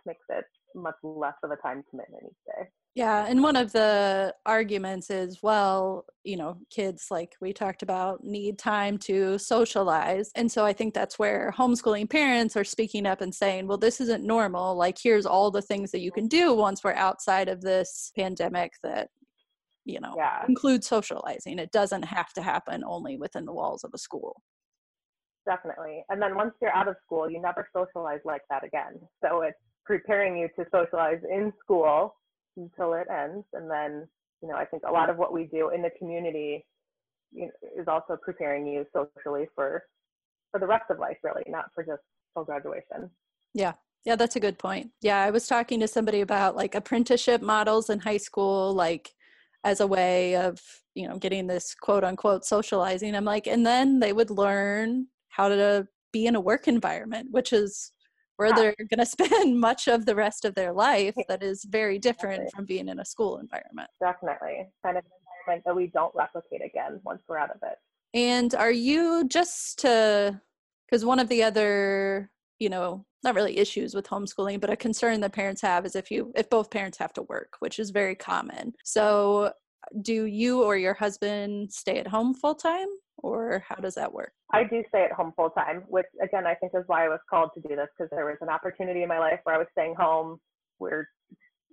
makes 0.06 0.24
it 0.30 0.44
much 0.74 0.96
less 1.02 1.34
of 1.42 1.50
a 1.50 1.56
time 1.56 1.82
commitment 1.90 2.24
each 2.26 2.44
day. 2.46 2.68
Yeah, 2.94 3.26
and 3.26 3.42
one 3.42 3.56
of 3.56 3.72
the 3.72 4.32
arguments 4.46 5.10
is, 5.10 5.42
well, 5.42 6.04
you 6.22 6.36
know, 6.36 6.58
kids, 6.70 7.08
like 7.10 7.34
we 7.40 7.52
talked 7.52 7.82
about, 7.82 8.22
need 8.22 8.56
time 8.56 8.98
to 8.98 9.36
socialize. 9.36 10.30
And 10.36 10.50
so 10.50 10.64
I 10.64 10.72
think 10.72 10.94
that's 10.94 11.18
where 11.18 11.52
homeschooling 11.58 12.08
parents 12.08 12.56
are 12.56 12.62
speaking 12.62 13.04
up 13.04 13.20
and 13.20 13.34
saying, 13.34 13.66
well, 13.66 13.78
this 13.78 14.00
isn't 14.00 14.22
normal. 14.24 14.76
Like, 14.76 14.96
here's 15.02 15.26
all 15.26 15.50
the 15.50 15.60
things 15.60 15.90
that 15.90 16.02
you 16.02 16.12
can 16.12 16.28
do 16.28 16.54
once 16.54 16.84
we're 16.84 16.92
outside 16.92 17.48
of 17.48 17.62
this 17.62 18.12
pandemic 18.16 18.74
that, 18.84 19.08
you 19.84 19.98
know, 19.98 20.14
Yeah. 20.16 20.44
include 20.48 20.84
socializing. 20.84 21.58
It 21.58 21.72
doesn't 21.72 22.04
have 22.04 22.32
to 22.34 22.42
happen 22.42 22.84
only 22.86 23.16
within 23.16 23.44
the 23.44 23.52
walls 23.52 23.82
of 23.82 23.90
a 23.92 23.98
school. 23.98 24.40
Definitely. 25.46 26.04
And 26.10 26.22
then 26.22 26.36
once 26.36 26.54
you're 26.62 26.72
out 26.74 26.86
of 26.86 26.94
school, 27.04 27.28
you 27.28 27.40
never 27.42 27.68
socialize 27.76 28.20
like 28.24 28.42
that 28.50 28.62
again. 28.62 29.00
So 29.20 29.42
it's 29.42 29.58
preparing 29.84 30.36
you 30.36 30.48
to 30.56 30.64
socialize 30.70 31.20
in 31.28 31.52
school 31.60 32.14
until 32.56 32.94
it 32.94 33.06
ends. 33.10 33.44
And 33.52 33.70
then, 33.70 34.08
you 34.42 34.48
know, 34.48 34.56
I 34.56 34.64
think 34.64 34.82
a 34.86 34.92
lot 34.92 35.10
of 35.10 35.16
what 35.16 35.32
we 35.32 35.44
do 35.44 35.70
in 35.70 35.82
the 35.82 35.90
community 35.98 36.64
you 37.32 37.46
know, 37.46 37.52
is 37.80 37.88
also 37.88 38.16
preparing 38.20 38.66
you 38.66 38.86
socially 38.92 39.46
for 39.54 39.82
for 40.50 40.60
the 40.60 40.66
rest 40.66 40.84
of 40.88 41.00
life, 41.00 41.18
really, 41.24 41.42
not 41.48 41.66
for 41.74 41.82
just 41.82 42.02
full 42.32 42.44
graduation. 42.44 43.10
Yeah. 43.54 43.72
Yeah, 44.04 44.16
that's 44.16 44.36
a 44.36 44.40
good 44.40 44.58
point. 44.58 44.90
Yeah, 45.00 45.18
I 45.22 45.30
was 45.30 45.46
talking 45.46 45.80
to 45.80 45.88
somebody 45.88 46.20
about 46.20 46.56
like 46.56 46.74
apprenticeship 46.74 47.40
models 47.40 47.88
in 47.88 48.00
high 48.00 48.18
school, 48.18 48.74
like 48.74 49.10
as 49.64 49.80
a 49.80 49.86
way 49.86 50.36
of, 50.36 50.60
you 50.94 51.08
know, 51.08 51.18
getting 51.18 51.46
this 51.46 51.74
quote 51.74 52.04
unquote 52.04 52.44
socializing. 52.44 53.14
I'm 53.14 53.24
like, 53.24 53.46
and 53.46 53.64
then 53.64 53.98
they 53.98 54.12
would 54.12 54.30
learn 54.30 55.06
how 55.30 55.48
to 55.48 55.88
be 56.12 56.26
in 56.26 56.36
a 56.36 56.40
work 56.40 56.68
environment, 56.68 57.28
which 57.30 57.52
is 57.52 57.92
where 58.36 58.48
yeah. 58.48 58.54
they're 58.54 58.76
going 58.90 58.98
to 58.98 59.06
spend 59.06 59.58
much 59.58 59.88
of 59.88 60.06
the 60.06 60.14
rest 60.14 60.44
of 60.44 60.54
their 60.54 60.72
life 60.72 61.14
that 61.28 61.42
is 61.42 61.64
very 61.64 61.98
different 61.98 62.44
Definitely. 62.44 62.50
from 62.54 62.66
being 62.66 62.88
in 62.88 63.00
a 63.00 63.04
school 63.04 63.38
environment. 63.38 63.90
Definitely. 64.00 64.68
Kind 64.84 64.98
of 64.98 65.04
an 65.04 65.10
environment 65.40 65.64
that 65.66 65.76
we 65.76 65.86
don't 65.88 66.14
replicate 66.14 66.64
again 66.64 67.00
once 67.04 67.22
we're 67.28 67.38
out 67.38 67.50
of 67.50 67.58
it. 67.62 67.76
And 68.14 68.54
are 68.54 68.70
you 68.70 69.26
just 69.26 69.80
to, 69.80 70.40
because 70.86 71.04
one 71.04 71.18
of 71.18 71.28
the 71.28 71.42
other, 71.42 72.30
you 72.58 72.68
know, 72.68 73.04
not 73.24 73.34
really 73.34 73.58
issues 73.58 73.94
with 73.94 74.06
homeschooling, 74.06 74.60
but 74.60 74.70
a 74.70 74.76
concern 74.76 75.20
that 75.20 75.32
parents 75.32 75.62
have 75.62 75.84
is 75.86 75.96
if 75.96 76.10
you, 76.10 76.32
if 76.36 76.48
both 76.50 76.70
parents 76.70 76.98
have 76.98 77.12
to 77.14 77.22
work, 77.22 77.54
which 77.58 77.78
is 77.78 77.90
very 77.90 78.14
common. 78.14 78.72
So 78.84 79.52
do 80.02 80.24
you 80.24 80.62
or 80.62 80.76
your 80.76 80.94
husband 80.94 81.72
stay 81.72 81.98
at 81.98 82.06
home 82.06 82.34
full 82.34 82.54
time 82.54 82.86
or 83.18 83.64
how 83.66 83.76
does 83.76 83.94
that 83.94 84.12
work? 84.12 84.32
I 84.52 84.64
do 84.64 84.82
stay 84.88 85.04
at 85.04 85.12
home 85.12 85.32
full 85.36 85.50
time, 85.50 85.84
which 85.88 86.06
again, 86.22 86.46
I 86.46 86.54
think 86.54 86.72
is 86.74 86.84
why 86.86 87.04
I 87.04 87.08
was 87.08 87.20
called 87.28 87.50
to 87.54 87.60
do 87.60 87.76
this 87.76 87.88
because 87.96 88.10
there 88.10 88.26
was 88.26 88.36
an 88.40 88.48
opportunity 88.48 89.02
in 89.02 89.08
my 89.08 89.18
life 89.18 89.40
where 89.44 89.54
I 89.54 89.58
was 89.58 89.68
staying 89.72 89.94
home 89.94 90.38
where 90.78 91.08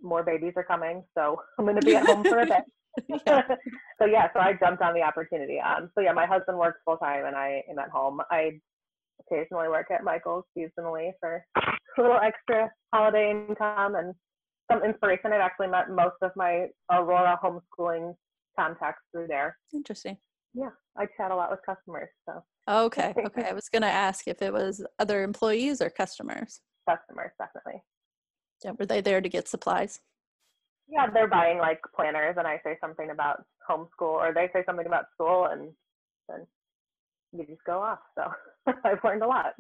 more 0.01 0.23
babies 0.23 0.53
are 0.55 0.63
coming. 0.63 1.03
So 1.17 1.41
I'm 1.59 1.65
going 1.65 1.79
to 1.79 1.85
be 1.85 1.95
at 1.95 2.05
home 2.05 2.23
for 2.23 2.39
a 2.39 2.45
bit. 2.45 2.63
yeah. 3.27 3.41
so 3.99 4.05
yeah, 4.05 4.27
so 4.33 4.39
I 4.39 4.53
jumped 4.53 4.81
on 4.81 4.93
the 4.93 5.01
opportunity. 5.01 5.59
Um, 5.59 5.89
so 5.95 6.01
yeah, 6.01 6.13
my 6.13 6.25
husband 6.25 6.57
works 6.57 6.79
full 6.85 6.97
time 6.97 7.25
and 7.25 7.35
I 7.35 7.63
am 7.69 7.79
at 7.79 7.89
home. 7.89 8.19
I 8.29 8.59
occasionally 9.21 9.69
work 9.69 9.87
at 9.91 10.03
Michael's 10.03 10.45
seasonally 10.57 11.11
for 11.19 11.43
a 11.57 12.01
little 12.01 12.19
extra 12.19 12.69
holiday 12.93 13.31
income 13.31 13.95
and 13.95 14.13
some 14.71 14.83
inspiration. 14.83 15.31
I've 15.33 15.41
actually 15.41 15.67
met 15.67 15.89
most 15.89 16.15
of 16.21 16.31
my 16.35 16.67
Aurora 16.91 17.39
homeschooling 17.43 18.13
contacts 18.57 19.03
through 19.11 19.27
there. 19.27 19.57
Interesting. 19.73 20.17
Yeah, 20.53 20.69
I 20.97 21.05
chat 21.17 21.31
a 21.31 21.35
lot 21.35 21.51
with 21.51 21.61
customers. 21.65 22.09
So. 22.25 22.43
Okay. 22.69 23.13
Okay. 23.25 23.47
I 23.49 23.53
was 23.53 23.69
going 23.69 23.81
to 23.81 23.87
ask 23.87 24.27
if 24.27 24.41
it 24.41 24.51
was 24.51 24.85
other 24.99 25.23
employees 25.23 25.81
or 25.81 25.89
customers. 25.89 26.61
Customers, 26.89 27.31
definitely. 27.39 27.81
Yeah. 28.63 28.71
Were 28.77 28.85
they 28.85 29.01
there 29.01 29.21
to 29.21 29.29
get 29.29 29.47
supplies? 29.47 30.01
Yeah, 30.87 31.07
they're 31.13 31.27
buying 31.27 31.57
like 31.57 31.79
planners, 31.95 32.35
and 32.37 32.45
I 32.45 32.59
say 32.65 32.77
something 32.81 33.11
about 33.11 33.43
homeschool, 33.69 34.01
or 34.01 34.33
they 34.33 34.49
say 34.53 34.63
something 34.65 34.85
about 34.85 35.05
school, 35.13 35.45
and 35.45 35.71
then 36.27 36.45
you 37.31 37.45
just 37.45 37.63
go 37.65 37.79
off. 37.79 37.99
So 38.15 38.25
I've 38.83 39.03
learned 39.03 39.23
a 39.23 39.27
lot 39.27 39.53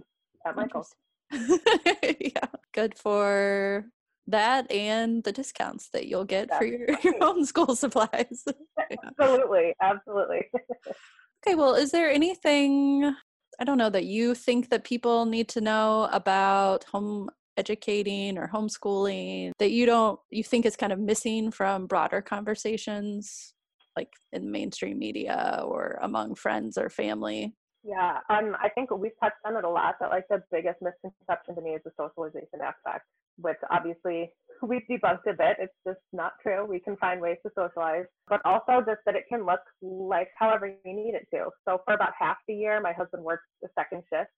at 0.45 0.55
Michael's. 0.57 0.93
yeah, 1.31 2.47
good 2.73 2.97
for 2.97 3.85
that 4.31 4.71
and 4.71 5.23
the 5.23 5.31
discounts 5.31 5.89
that 5.89 6.07
you'll 6.07 6.25
get 6.25 6.49
That's 6.49 6.59
for 6.59 6.65
your, 6.65 6.87
your 7.03 7.15
own 7.21 7.45
school 7.45 7.75
supplies. 7.75 8.45
Absolutely, 9.19 9.73
absolutely. 9.81 10.49
okay, 11.47 11.55
well, 11.55 11.75
is 11.75 11.91
there 11.91 12.09
anything 12.09 13.15
I 13.59 13.63
don't 13.63 13.77
know 13.77 13.89
that 13.89 14.05
you 14.05 14.33
think 14.33 14.69
that 14.69 14.83
people 14.83 15.25
need 15.25 15.47
to 15.49 15.61
know 15.61 16.09
about 16.11 16.83
home 16.85 17.29
educating 17.57 18.37
or 18.37 18.49
homeschooling 18.51 19.51
that 19.59 19.71
you 19.71 19.85
don't 19.85 20.19
you 20.29 20.43
think 20.43 20.65
is 20.65 20.75
kind 20.75 20.91
of 20.91 20.99
missing 20.99 21.51
from 21.51 21.85
broader 21.85 22.21
conversations 22.21 23.53
like 23.95 24.13
in 24.31 24.51
mainstream 24.51 24.97
media 24.97 25.61
or 25.63 25.99
among 26.01 26.35
friends 26.35 26.77
or 26.77 26.89
family? 26.89 27.53
Yeah, 27.83 28.19
um, 28.29 28.55
I 28.61 28.69
think 28.69 28.91
we've 28.91 29.11
touched 29.21 29.37
on 29.45 29.55
it 29.57 29.63
a 29.63 29.69
lot. 29.69 29.95
That 29.99 30.09
like 30.09 30.27
the 30.29 30.43
biggest 30.51 30.81
misconception 30.81 31.55
to 31.55 31.61
me 31.61 31.71
is 31.71 31.81
the 31.83 31.91
socialization 31.97 32.61
aspect 32.63 33.05
which 33.37 33.57
obviously 33.69 34.31
we've 34.61 34.81
debunked 34.89 35.27
a 35.27 35.33
bit. 35.33 35.57
It's 35.59 35.73
just 35.85 35.99
not 36.13 36.33
true. 36.41 36.65
We 36.65 36.79
can 36.79 36.97
find 36.97 37.21
ways 37.21 37.37
to 37.45 37.51
socialize, 37.55 38.05
but 38.27 38.41
also 38.45 38.83
just 38.85 39.01
that 39.05 39.15
it 39.15 39.25
can 39.27 39.45
look 39.45 39.61
like 39.81 40.29
however 40.37 40.67
you 40.67 40.93
need 40.93 41.15
it 41.15 41.27
to. 41.33 41.49
So 41.67 41.81
for 41.85 41.93
about 41.93 42.13
half 42.17 42.37
the 42.47 42.53
year, 42.53 42.79
my 42.81 42.93
husband 42.93 43.23
works 43.23 43.45
a 43.63 43.67
second 43.77 44.03
shift. 44.11 44.29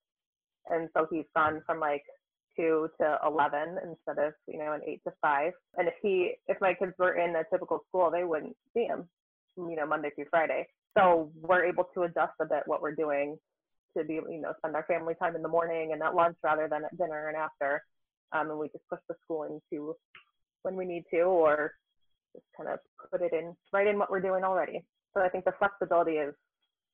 And 0.70 0.90
so 0.96 1.08
he's 1.12 1.26
gone 1.36 1.62
from 1.66 1.80
like 1.80 2.04
two 2.56 2.90
to 3.02 3.18
11 3.26 3.78
instead 3.84 4.24
of, 4.24 4.34
you 4.48 4.60
know, 4.60 4.74
an 4.74 4.82
eight 4.88 5.02
to 5.06 5.14
five. 5.22 5.52
And 5.78 5.88
if 5.88 5.96
he, 6.02 6.36
if 6.48 6.58
my 6.62 6.74
kids 6.74 6.94
were 6.98 7.18
in 7.18 7.36
a 7.36 7.44
typical 7.52 7.80
school, 7.90 8.10
they 8.12 8.24
wouldn't 8.24 8.56
see 8.74 8.86
him, 8.86 9.10
you 9.58 9.76
know, 9.76 9.86
Monday 9.86 10.12
through 10.16 10.26
Friday. 10.30 10.68
So 10.98 11.32
we're 11.42 11.66
able 11.66 11.86
to 11.96 12.04
adjust 12.04 12.34
a 12.40 12.46
bit 12.46 12.64
what 12.66 12.82
we're 12.82 12.96
doing 12.96 13.38
to 13.98 14.04
be, 14.04 14.14
you 14.14 14.42
know, 14.42 14.54
spend 14.60 14.76
our 14.76 14.86
family 14.86 15.16
time 15.16 15.36
in 15.36 15.42
the 15.42 15.50
morning 15.50 15.92
and 15.92 16.02
at 16.02 16.16
lunch 16.16 16.38
rather 16.44 16.68
than 16.70 16.86
at 16.86 16.98
dinner 16.98 17.28
and 17.28 17.38
after 17.38 17.84
um, 18.34 18.50
and 18.50 18.60
we 18.60 18.68
just 18.70 18.88
push 18.90 19.00
the 19.08 19.16
schooling 19.24 19.60
to 19.72 19.96
when 20.64 20.76
we 20.76 20.86
need 20.86 21.04
to, 21.12 21.22
or 21.22 21.74
just 22.34 22.46
kind 22.58 22.70
of 22.70 22.80
put 23.12 23.22
it 23.22 23.34
in 23.34 23.56
right 23.72 23.88
in 23.88 23.98
what 24.00 24.10
we're 24.10 24.22
doing 24.22 24.44
already. 24.44 24.84
So 25.14 25.22
I 25.22 25.30
think 25.30 25.46
the 25.46 25.54
flexibility 25.60 26.14
is 26.14 26.34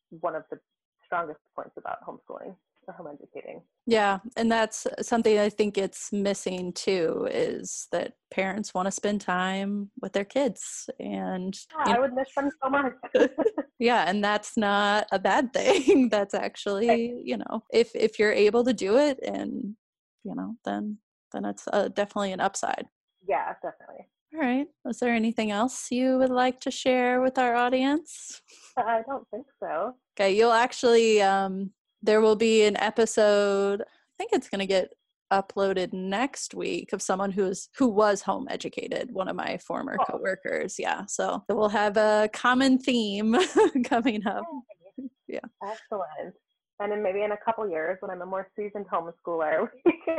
one 0.10 0.36
of 0.36 0.44
the 0.52 0.58
strongest 1.06 1.40
points 1.56 1.74
about 1.78 1.98
homeschooling 2.08 2.56
or 2.88 2.94
home 2.94 3.08
educating. 3.08 3.62
Yeah, 3.86 4.20
and 4.36 4.52
that's 4.52 4.86
something 5.02 5.40
I 5.40 5.50
think 5.50 5.78
it's 5.78 6.12
missing 6.12 6.74
too 6.74 7.28
is 7.32 7.88
that 7.92 8.14
parents 8.32 8.74
want 8.74 8.88
to 8.88 8.92
spend 8.92 9.22
time 9.22 9.92
with 10.02 10.14
their 10.14 10.26
kids 10.26 10.90
and 11.00 11.58
yeah, 11.86 11.96
I 11.96 12.00
would 12.00 12.14
miss 12.14 12.28
them 12.36 12.52
so 12.62 12.70
much. 12.70 12.94
yeah, 13.80 14.06
and 14.08 14.24
that's 14.24 14.58
not 14.58 15.08
a 15.12 15.20
bad 15.20 15.54
thing. 15.54 16.10
that's 16.12 16.34
actually, 16.34 17.22
you 17.24 17.38
know, 17.38 17.64
if 17.72 17.96
if 17.96 18.20
you're 18.20 18.34
able 18.34 18.64
to 18.66 18.74
do 18.74 18.98
it 18.98 19.20
and 19.24 19.76
you 20.24 20.36
know, 20.36 20.56
then 20.66 20.98
then 21.32 21.46
it's 21.46 21.68
uh, 21.72 21.90
definitely 21.90 22.32
an 22.32 22.40
upside. 22.40 22.88
Yeah, 23.28 23.54
definitely. 23.62 24.08
All 24.34 24.40
right. 24.40 24.68
Is 24.88 25.00
there 25.00 25.14
anything 25.14 25.52
else 25.52 25.88
you 25.92 26.18
would 26.18 26.30
like 26.30 26.60
to 26.62 26.72
share 26.72 27.22
with 27.22 27.38
our 27.38 27.56
audience? 27.56 28.42
I 28.78 29.02
don't 29.08 29.28
think 29.30 29.48
so. 29.62 29.94
Okay, 30.16 30.36
you'll 30.36 30.52
actually 30.52 31.22
um 31.22 31.72
there 32.02 32.22
will 32.22 32.36
be 32.36 32.64
an 32.64 32.78
episode. 32.78 33.82
I 33.82 34.14
think 34.18 34.32
it's 34.34 34.50
going 34.50 34.60
to 34.60 34.66
get 34.66 34.90
uploaded 35.32 35.94
next 35.94 36.56
week 36.56 36.92
of 36.94 37.02
someone 37.02 37.32
who's 37.32 37.70
who 37.78 37.88
was 37.88 38.22
home 38.22 38.48
educated 38.50 39.12
one 39.12 39.28
of 39.28 39.36
my 39.36 39.58
former 39.60 39.96
oh. 40.00 40.04
coworkers 40.04 40.78
yeah 40.80 41.06
so 41.06 41.44
we'll 41.50 41.70
have 41.70 41.98
a 41.98 42.28
common 42.34 42.80
theme 42.80 43.36
coming 43.84 44.26
up 44.26 44.44
yeah 45.28 45.40
excellent 45.64 46.34
and 46.80 46.92
then 46.92 47.04
maybe 47.04 47.22
in 47.22 47.32
a 47.34 47.38
couple 47.46 47.70
years 47.70 47.98
when 48.00 48.10
i'm 48.10 48.24
a 48.24 48.26
more 48.26 48.48
seasoned 48.56 48.88
homeschooler 48.92 49.68
we 49.86 50.02
can, 50.04 50.18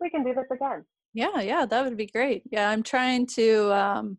we 0.00 0.10
can 0.10 0.24
do 0.24 0.34
this 0.34 0.46
again. 0.52 0.84
Yeah, 1.14 1.40
yeah, 1.40 1.66
that 1.66 1.84
would 1.84 1.96
be 1.96 2.06
great. 2.06 2.42
Yeah, 2.50 2.70
I'm 2.70 2.82
trying 2.82 3.26
to 3.34 3.72
um 3.72 4.18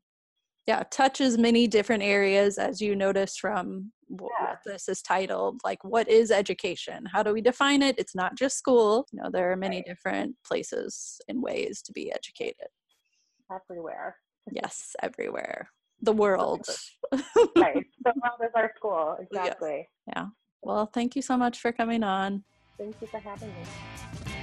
yeah, 0.68 0.84
touch 0.92 1.20
as 1.20 1.38
many 1.38 1.66
different 1.68 2.04
areas 2.04 2.60
as 2.60 2.80
you 2.80 2.96
notice 2.96 3.38
from 3.38 3.92
yeah. 4.08 4.18
what 4.18 4.60
this 4.66 4.88
is 4.88 5.02
titled 5.02 5.60
like 5.64 5.84
what 5.84 6.08
is 6.08 6.32
education? 6.32 7.06
How 7.12 7.24
do 7.24 7.34
we 7.34 7.42
define 7.42 7.82
it? 7.82 7.96
It's 7.98 8.16
not 8.16 8.36
just 8.36 8.58
school. 8.58 9.08
You 9.12 9.22
know 9.24 9.30
there 9.32 9.52
are 9.52 9.58
many 9.58 9.78
right. 9.78 9.86
different 9.86 10.36
places 10.46 11.22
and 11.28 11.42
ways 11.42 11.82
to 11.84 11.92
be 11.92 12.12
educated. 12.12 12.68
Everywhere. 13.52 14.18
Yes 14.52 14.96
everywhere. 15.02 15.70
The 16.02 16.14
world. 16.14 16.66
Right 17.12 17.86
the 18.04 18.14
world 18.22 18.40
is 18.44 18.52
our 18.56 18.72
school 18.76 19.18
exactly. 19.20 19.88
Yes. 20.08 20.16
yeah. 20.16 20.26
Well 20.62 20.86
thank 20.86 21.16
you 21.16 21.22
so 21.22 21.38
much 21.38 21.60
for 21.60 21.72
coming 21.72 22.04
on. 22.04 22.44
Thank 22.78 22.96
you 23.02 23.08
for 23.08 23.20
having 23.20 23.50
me 23.50 24.40